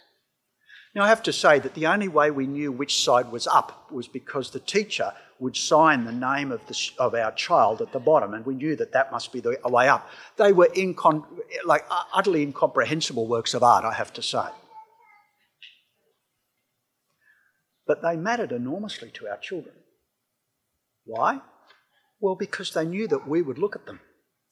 Now, 0.99 1.05
I 1.05 1.11
have 1.11 1.23
to 1.23 1.33
say 1.33 1.61
that 1.61 1.75
the 1.75 1.87
only 1.87 2.09
way 2.09 2.33
we 2.33 2.49
knew 2.49 2.73
which 2.73 3.05
side 3.05 3.31
was 3.31 3.47
up 3.47 3.89
was 3.93 4.09
because 4.09 4.51
the 4.51 4.59
teacher 4.59 5.13
would 5.39 5.57
sign 5.57 6.05
the 6.05 6.11
name 6.11 6.51
of, 6.51 6.67
the, 6.67 6.91
of 6.99 7.15
our 7.15 7.31
child 7.31 7.81
at 7.81 7.93
the 7.93 8.01
bottom, 8.01 8.35
and 8.35 8.45
we 8.45 8.57
knew 8.57 8.75
that 8.75 8.91
that 8.95 9.13
must 9.13 9.33
be 9.33 9.39
the 9.39 9.57
way 9.67 9.89
up. 9.89 10.11
They 10.39 10.53
were 10.53 10.67
incon- 10.75 11.25
like 11.65 11.87
utterly 12.13 12.43
incomprehensible 12.43 13.29
works 13.29 13.55
of 13.55 13.63
art, 13.63 13.85
I 13.85 13.93
have 13.93 14.13
to 14.15 14.23
say. 14.23 14.49
But 17.87 18.03
they 18.03 18.17
mattered 18.17 18.51
enormously 18.51 19.13
to 19.13 19.29
our 19.29 19.39
children. 19.39 19.77
Why? 21.05 21.43
Well, 22.19 22.35
because 22.35 22.73
they 22.73 22.85
knew 22.85 23.07
that 23.07 23.29
we 23.29 23.41
would 23.41 23.59
look 23.59 23.77
at 23.77 23.87
them 23.87 24.01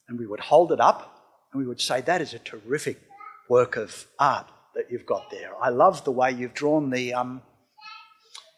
and 0.07 0.17
we 0.17 0.25
would 0.25 0.39
hold 0.39 0.71
it 0.71 0.79
up 0.79 1.13
and 1.51 1.61
we 1.61 1.67
would 1.67 1.81
say, 1.81 1.99
That 1.99 2.21
is 2.21 2.33
a 2.33 2.39
terrific 2.39 3.01
work 3.49 3.75
of 3.75 4.07
art 4.17 4.47
that 4.77 4.91
you've 4.91 5.05
got 5.05 5.29
there. 5.31 5.51
I 5.61 5.69
love 5.69 6.03
the 6.05 6.11
way 6.11 6.31
you've 6.31 6.53
drawn 6.53 6.91
the 6.91 7.13
um, 7.15 7.41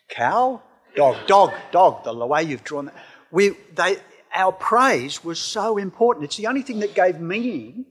cow, 0.09 0.61
dog, 0.95 1.15
dog, 1.27 1.53
dog. 1.71 2.03
The 2.03 2.13
way 2.13 2.43
you've 2.43 2.63
drawn 2.63 2.85
that. 2.85 2.95
We, 3.31 3.51
they, 3.73 3.97
our 4.35 4.51
praise 4.51 5.23
was 5.23 5.39
so 5.39 5.77
important. 5.77 6.25
It's 6.25 6.35
the 6.35 6.47
only 6.47 6.61
thing 6.61 6.79
that 6.79 6.93
gave 6.93 7.19
meaning 7.19 7.85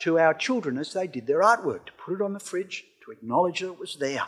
to 0.00 0.18
our 0.18 0.34
children 0.34 0.78
as 0.78 0.92
they 0.92 1.06
did 1.06 1.26
their 1.26 1.42
artwork 1.42 1.86
to 1.86 1.92
put 2.04 2.14
it 2.14 2.22
on 2.22 2.32
the 2.32 2.40
fridge, 2.40 2.84
to 3.04 3.12
acknowledge 3.12 3.60
that 3.60 3.68
it 3.68 3.78
was 3.78 3.96
there. 4.00 4.24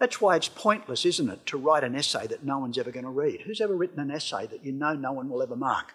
That's 0.00 0.20
why 0.20 0.36
it's 0.36 0.48
pointless, 0.48 1.04
isn't 1.04 1.28
it, 1.28 1.46
to 1.46 1.58
write 1.58 1.84
an 1.84 1.94
essay 1.94 2.26
that 2.26 2.44
no 2.44 2.58
one's 2.58 2.78
ever 2.78 2.90
going 2.90 3.04
to 3.04 3.10
read. 3.10 3.42
Who's 3.42 3.60
ever 3.60 3.76
written 3.76 4.00
an 4.00 4.10
essay 4.10 4.46
that 4.46 4.64
you 4.64 4.72
know 4.72 4.94
no 4.94 5.12
one 5.12 5.28
will 5.28 5.42
ever 5.42 5.56
mark? 5.56 5.92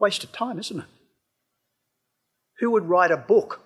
Waste 0.00 0.24
of 0.24 0.32
time, 0.32 0.58
isn't 0.58 0.80
it? 0.80 0.86
Who 2.60 2.70
would 2.70 2.88
write 2.88 3.10
a 3.10 3.16
book 3.16 3.60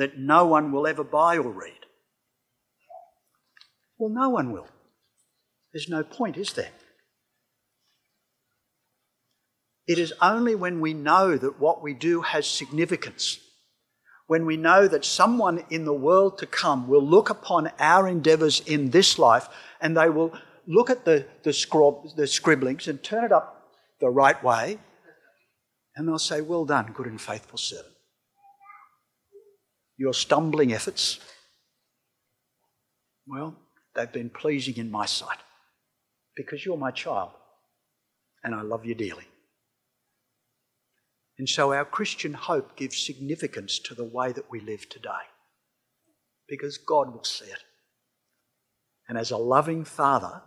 that 0.00 0.16
no 0.16 0.46
one 0.46 0.72
will 0.72 0.86
ever 0.86 1.04
buy 1.04 1.36
or 1.36 1.50
read? 1.50 1.84
Well, 3.98 4.08
no 4.08 4.30
one 4.30 4.50
will. 4.50 4.66
There's 5.74 5.90
no 5.90 6.02
point, 6.02 6.38
is 6.38 6.54
there? 6.54 6.70
It 9.86 9.98
is 9.98 10.14
only 10.22 10.54
when 10.54 10.80
we 10.80 10.94
know 10.94 11.36
that 11.36 11.60
what 11.60 11.82
we 11.82 11.92
do 11.92 12.22
has 12.22 12.46
significance, 12.46 13.40
when 14.26 14.46
we 14.46 14.56
know 14.56 14.88
that 14.88 15.04
someone 15.04 15.66
in 15.68 15.84
the 15.84 15.92
world 15.92 16.38
to 16.38 16.46
come 16.46 16.88
will 16.88 17.06
look 17.06 17.28
upon 17.28 17.70
our 17.78 18.08
endeavours 18.08 18.60
in 18.60 18.88
this 18.88 19.18
life 19.18 19.48
and 19.82 19.94
they 19.94 20.08
will 20.08 20.32
look 20.66 20.88
at 20.88 21.04
the, 21.04 21.26
the, 21.42 21.50
scrob, 21.50 22.16
the 22.16 22.26
scribblings 22.26 22.88
and 22.88 23.02
turn 23.02 23.24
it 23.24 23.32
up 23.32 23.74
the 24.00 24.08
right 24.08 24.42
way 24.42 24.78
and 25.94 26.08
they'll 26.08 26.18
say, 26.18 26.40
Well 26.40 26.64
done, 26.64 26.92
good 26.94 27.06
and 27.06 27.20
faithful 27.20 27.58
servant 27.58 27.94
your 30.00 30.14
stumbling 30.14 30.72
efforts, 30.72 31.20
well, 33.26 33.54
they've 33.94 34.10
been 34.10 34.30
pleasing 34.30 34.78
in 34.78 34.90
my 34.90 35.04
sight 35.04 35.36
because 36.34 36.64
you're 36.64 36.78
my 36.78 36.90
child 36.90 37.32
and 38.42 38.54
I 38.54 38.62
love 38.62 38.86
you 38.86 38.94
dearly. 38.94 39.26
And 41.38 41.46
so 41.46 41.74
our 41.74 41.84
Christian 41.84 42.32
hope 42.32 42.76
gives 42.76 42.96
significance 42.96 43.78
to 43.80 43.94
the 43.94 44.04
way 44.04 44.32
that 44.32 44.50
we 44.50 44.60
live 44.60 44.88
today 44.88 45.26
because 46.48 46.78
God 46.78 47.12
will 47.12 47.24
see 47.24 47.44
it. 47.44 47.62
And 49.06 49.18
as 49.18 49.30
a 49.30 49.36
loving 49.36 49.84
Father, 49.84 50.40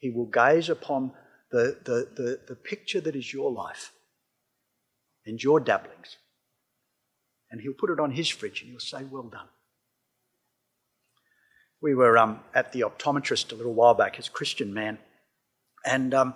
He 0.00 0.10
will 0.10 0.26
gaze 0.26 0.68
upon 0.68 1.12
the, 1.50 1.78
the, 1.82 2.08
the, 2.14 2.40
the 2.48 2.56
picture 2.56 3.00
that 3.00 3.16
is 3.16 3.32
your 3.32 3.50
life 3.50 3.92
and 5.24 5.42
your 5.42 5.60
dabblings 5.60 6.18
and 7.50 7.60
he'll 7.60 7.72
put 7.72 7.90
it 7.90 8.00
on 8.00 8.10
his 8.10 8.28
fridge 8.28 8.62
and 8.62 8.70
he'll 8.70 8.80
say, 8.80 9.04
Well 9.04 9.28
done. 9.30 9.48
We 11.80 11.94
were 11.94 12.16
um, 12.18 12.40
at 12.54 12.72
the 12.72 12.80
optometrist 12.80 13.52
a 13.52 13.54
little 13.54 13.74
while 13.74 13.94
back, 13.94 14.16
his 14.16 14.28
Christian 14.28 14.72
man, 14.72 14.98
and 15.84 16.14
um, 16.14 16.34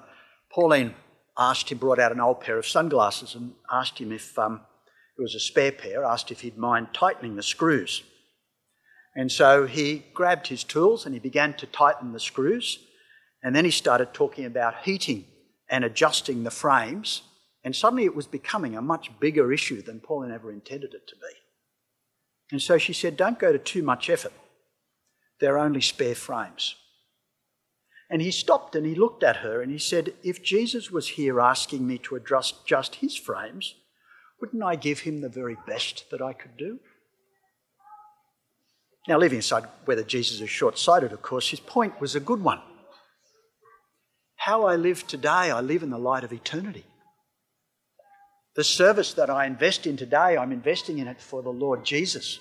Pauline 0.52 0.94
asked 1.38 1.70
him, 1.70 1.78
brought 1.78 1.98
out 1.98 2.12
an 2.12 2.20
old 2.20 2.40
pair 2.40 2.58
of 2.58 2.66
sunglasses 2.66 3.34
and 3.34 3.54
asked 3.72 3.98
him 3.98 4.12
if 4.12 4.38
um, 4.38 4.60
it 5.18 5.22
was 5.22 5.34
a 5.34 5.40
spare 5.40 5.72
pair, 5.72 6.04
asked 6.04 6.30
if 6.30 6.40
he'd 6.40 6.58
mind 6.58 6.88
tightening 6.92 7.36
the 7.36 7.42
screws. 7.42 8.02
And 9.16 9.30
so 9.32 9.66
he 9.66 10.04
grabbed 10.14 10.46
his 10.46 10.62
tools 10.62 11.04
and 11.04 11.14
he 11.14 11.20
began 11.20 11.54
to 11.54 11.66
tighten 11.66 12.12
the 12.12 12.20
screws. 12.20 12.78
And 13.42 13.56
then 13.56 13.64
he 13.64 13.70
started 13.70 14.12
talking 14.12 14.44
about 14.44 14.84
heating 14.84 15.24
and 15.68 15.84
adjusting 15.84 16.44
the 16.44 16.50
frames 16.50 17.22
and 17.62 17.76
suddenly 17.76 18.04
it 18.04 18.16
was 18.16 18.26
becoming 18.26 18.76
a 18.76 18.82
much 18.82 19.10
bigger 19.20 19.52
issue 19.52 19.82
than 19.82 20.00
Pauline 20.00 20.32
ever 20.32 20.52
intended 20.52 20.94
it 20.94 21.06
to 21.08 21.14
be. 21.16 21.34
And 22.50 22.62
so 22.62 22.78
she 22.78 22.92
said, 22.92 23.16
Don't 23.16 23.38
go 23.38 23.52
to 23.52 23.58
too 23.58 23.82
much 23.82 24.08
effort. 24.10 24.32
They're 25.40 25.58
only 25.58 25.80
spare 25.80 26.14
frames. 26.14 26.76
And 28.10 28.20
he 28.20 28.32
stopped 28.32 28.74
and 28.74 28.84
he 28.84 28.94
looked 28.94 29.22
at 29.22 29.36
her 29.36 29.62
and 29.62 29.70
he 29.70 29.78
said, 29.78 30.14
If 30.22 30.42
Jesus 30.42 30.90
was 30.90 31.08
here 31.08 31.40
asking 31.40 31.86
me 31.86 31.98
to 31.98 32.16
adjust 32.16 32.66
just 32.66 32.96
his 32.96 33.16
frames, 33.16 33.74
wouldn't 34.40 34.62
I 34.62 34.74
give 34.76 35.00
him 35.00 35.20
the 35.20 35.28
very 35.28 35.56
best 35.66 36.10
that 36.10 36.20
I 36.20 36.32
could 36.32 36.56
do? 36.56 36.80
Now, 39.06 39.18
leaving 39.18 39.38
aside 39.38 39.64
whether 39.84 40.02
Jesus 40.02 40.40
is 40.40 40.50
short 40.50 40.78
sighted, 40.78 41.12
of 41.12 41.22
course, 41.22 41.50
his 41.50 41.60
point 41.60 42.00
was 42.00 42.14
a 42.14 42.20
good 42.20 42.42
one. 42.42 42.60
how 44.36 44.64
I 44.64 44.76
live 44.76 45.06
today, 45.06 45.50
I 45.50 45.60
live 45.60 45.82
in 45.82 45.90
the 45.90 45.98
light 45.98 46.24
of 46.24 46.32
eternity. 46.32 46.84
The 48.60 48.64
service 48.64 49.14
that 49.14 49.30
I 49.30 49.46
invest 49.46 49.86
in 49.86 49.96
today, 49.96 50.36
I'm 50.36 50.52
investing 50.52 50.98
in 50.98 51.08
it 51.08 51.18
for 51.18 51.40
the 51.40 51.48
Lord 51.48 51.82
Jesus. 51.82 52.40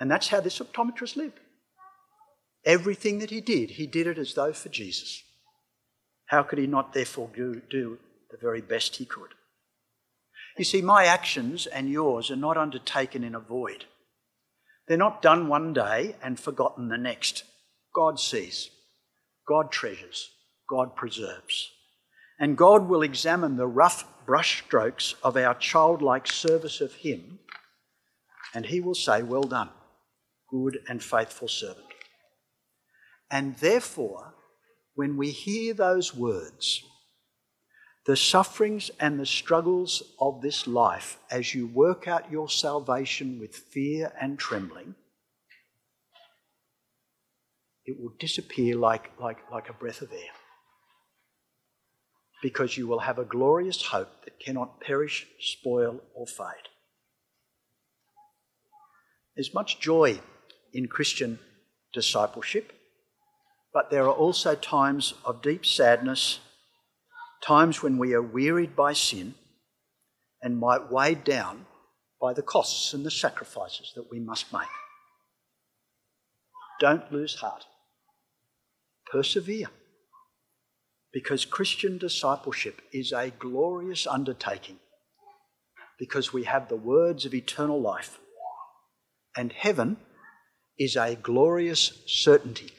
And 0.00 0.10
that's 0.10 0.26
how 0.26 0.40
this 0.40 0.58
optometrist 0.58 1.14
lived. 1.14 1.38
Everything 2.64 3.20
that 3.20 3.30
he 3.30 3.40
did, 3.40 3.70
he 3.70 3.86
did 3.86 4.08
it 4.08 4.18
as 4.18 4.34
though 4.34 4.52
for 4.52 4.68
Jesus. 4.68 5.22
How 6.26 6.42
could 6.42 6.58
he 6.58 6.66
not 6.66 6.92
therefore 6.92 7.30
do, 7.36 7.62
do 7.70 8.00
the 8.32 8.36
very 8.36 8.60
best 8.60 8.96
he 8.96 9.04
could? 9.04 9.30
You 10.58 10.64
see, 10.64 10.82
my 10.82 11.04
actions 11.04 11.66
and 11.66 11.88
yours 11.88 12.32
are 12.32 12.46
not 12.46 12.56
undertaken 12.56 13.22
in 13.22 13.36
a 13.36 13.38
void. 13.38 13.84
They're 14.88 14.96
not 14.96 15.22
done 15.22 15.46
one 15.46 15.72
day 15.72 16.16
and 16.20 16.40
forgotten 16.40 16.88
the 16.88 16.98
next. 16.98 17.44
God 17.94 18.18
sees, 18.18 18.70
God 19.46 19.70
treasures, 19.70 20.30
God 20.68 20.96
preserves. 20.96 21.70
And 22.38 22.56
God 22.56 22.88
will 22.88 23.02
examine 23.02 23.56
the 23.56 23.66
rough 23.66 24.04
brushstrokes 24.26 25.14
of 25.22 25.36
our 25.36 25.54
childlike 25.54 26.26
service 26.26 26.80
of 26.80 26.94
Him, 26.94 27.38
and 28.54 28.66
He 28.66 28.80
will 28.80 28.94
say, 28.94 29.22
Well 29.22 29.44
done, 29.44 29.70
good 30.50 30.80
and 30.88 31.02
faithful 31.02 31.48
servant. 31.48 31.86
And 33.30 33.56
therefore, 33.56 34.34
when 34.94 35.16
we 35.16 35.30
hear 35.30 35.74
those 35.74 36.14
words, 36.14 36.82
the 38.06 38.16
sufferings 38.16 38.90
and 39.00 39.18
the 39.18 39.26
struggles 39.26 40.02
of 40.20 40.42
this 40.42 40.66
life 40.66 41.18
as 41.30 41.54
you 41.54 41.66
work 41.66 42.06
out 42.06 42.30
your 42.30 42.48
salvation 42.48 43.40
with 43.40 43.56
fear 43.56 44.12
and 44.20 44.38
trembling, 44.38 44.94
it 47.86 47.98
will 47.98 48.12
disappear 48.18 48.76
like, 48.76 49.10
like, 49.18 49.38
like 49.50 49.68
a 49.68 49.72
breath 49.72 50.02
of 50.02 50.12
air. 50.12 50.43
Because 52.44 52.76
you 52.76 52.86
will 52.86 52.98
have 52.98 53.18
a 53.18 53.24
glorious 53.24 53.86
hope 53.86 54.22
that 54.24 54.38
cannot 54.38 54.78
perish, 54.78 55.26
spoil, 55.40 56.02
or 56.12 56.26
fade. 56.26 56.68
There's 59.34 59.54
much 59.54 59.80
joy 59.80 60.20
in 60.74 60.86
Christian 60.86 61.38
discipleship, 61.94 62.74
but 63.72 63.90
there 63.90 64.04
are 64.04 64.12
also 64.12 64.54
times 64.54 65.14
of 65.24 65.40
deep 65.40 65.64
sadness 65.64 66.40
times 67.42 67.82
when 67.82 67.96
we 67.96 68.12
are 68.12 68.20
wearied 68.20 68.76
by 68.76 68.92
sin 68.92 69.34
and 70.42 70.60
might 70.60 70.92
weighed 70.92 71.24
down 71.24 71.64
by 72.20 72.34
the 72.34 72.42
costs 72.42 72.92
and 72.92 73.06
the 73.06 73.10
sacrifices 73.10 73.92
that 73.96 74.10
we 74.10 74.20
must 74.20 74.52
make. 74.52 74.68
Don't 76.78 77.10
lose 77.10 77.36
heart. 77.36 77.64
Persevere. 79.10 79.70
Because 81.14 81.44
Christian 81.44 81.96
discipleship 81.96 82.82
is 82.92 83.12
a 83.12 83.30
glorious 83.30 84.04
undertaking. 84.04 84.80
Because 85.96 86.32
we 86.32 86.42
have 86.42 86.68
the 86.68 86.76
words 86.76 87.24
of 87.24 87.32
eternal 87.32 87.80
life. 87.80 88.18
And 89.36 89.52
heaven 89.52 89.96
is 90.76 90.96
a 90.96 91.14
glorious 91.14 92.02
certainty 92.06 92.72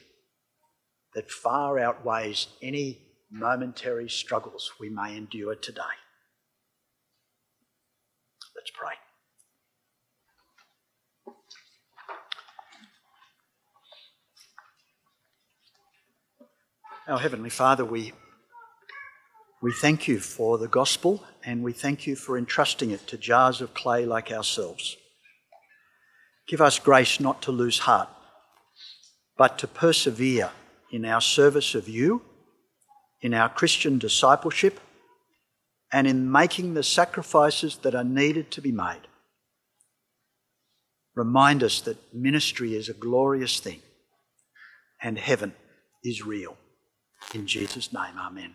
that 1.14 1.30
far 1.30 1.78
outweighs 1.78 2.48
any 2.60 2.98
momentary 3.30 4.10
struggles 4.10 4.70
we 4.78 4.90
may 4.90 5.16
endure 5.16 5.54
today. 5.54 5.80
Let's 8.54 8.70
pray. 8.70 8.92
Our 17.08 17.18
Heavenly 17.18 17.50
Father, 17.50 17.84
we, 17.84 18.12
we 19.62 19.72
thank 19.72 20.06
you 20.06 20.20
for 20.20 20.58
the 20.58 20.68
gospel 20.68 21.24
and 21.44 21.62
we 21.62 21.72
thank 21.72 22.06
you 22.06 22.16
for 22.16 22.36
entrusting 22.36 22.90
it 22.90 23.06
to 23.06 23.16
jars 23.16 23.60
of 23.60 23.74
clay 23.74 24.04
like 24.04 24.30
ourselves. 24.30 24.96
Give 26.46 26.60
us 26.60 26.78
grace 26.78 27.18
not 27.18 27.42
to 27.42 27.52
lose 27.52 27.80
heart, 27.80 28.08
but 29.36 29.58
to 29.58 29.66
persevere 29.66 30.50
in 30.90 31.04
our 31.04 31.20
service 31.20 31.74
of 31.74 31.88
you 31.88 32.22
in 33.20 33.34
our 33.34 33.48
Christian 33.48 33.98
discipleship 33.98 34.80
and 35.92 36.06
in 36.06 36.30
making 36.30 36.74
the 36.74 36.82
sacrifices 36.82 37.78
that 37.78 37.94
are 37.94 38.04
needed 38.04 38.50
to 38.52 38.60
be 38.60 38.72
made. 38.72 39.08
Remind 41.14 41.62
us 41.62 41.80
that 41.82 42.14
ministry 42.14 42.74
is 42.74 42.88
a 42.88 42.94
glorious 42.94 43.58
thing 43.60 43.80
and 45.02 45.18
heaven 45.18 45.54
is 46.04 46.26
real. 46.26 46.56
In 47.34 47.46
Jesus' 47.46 47.92
name, 47.92 48.18
amen. 48.18 48.54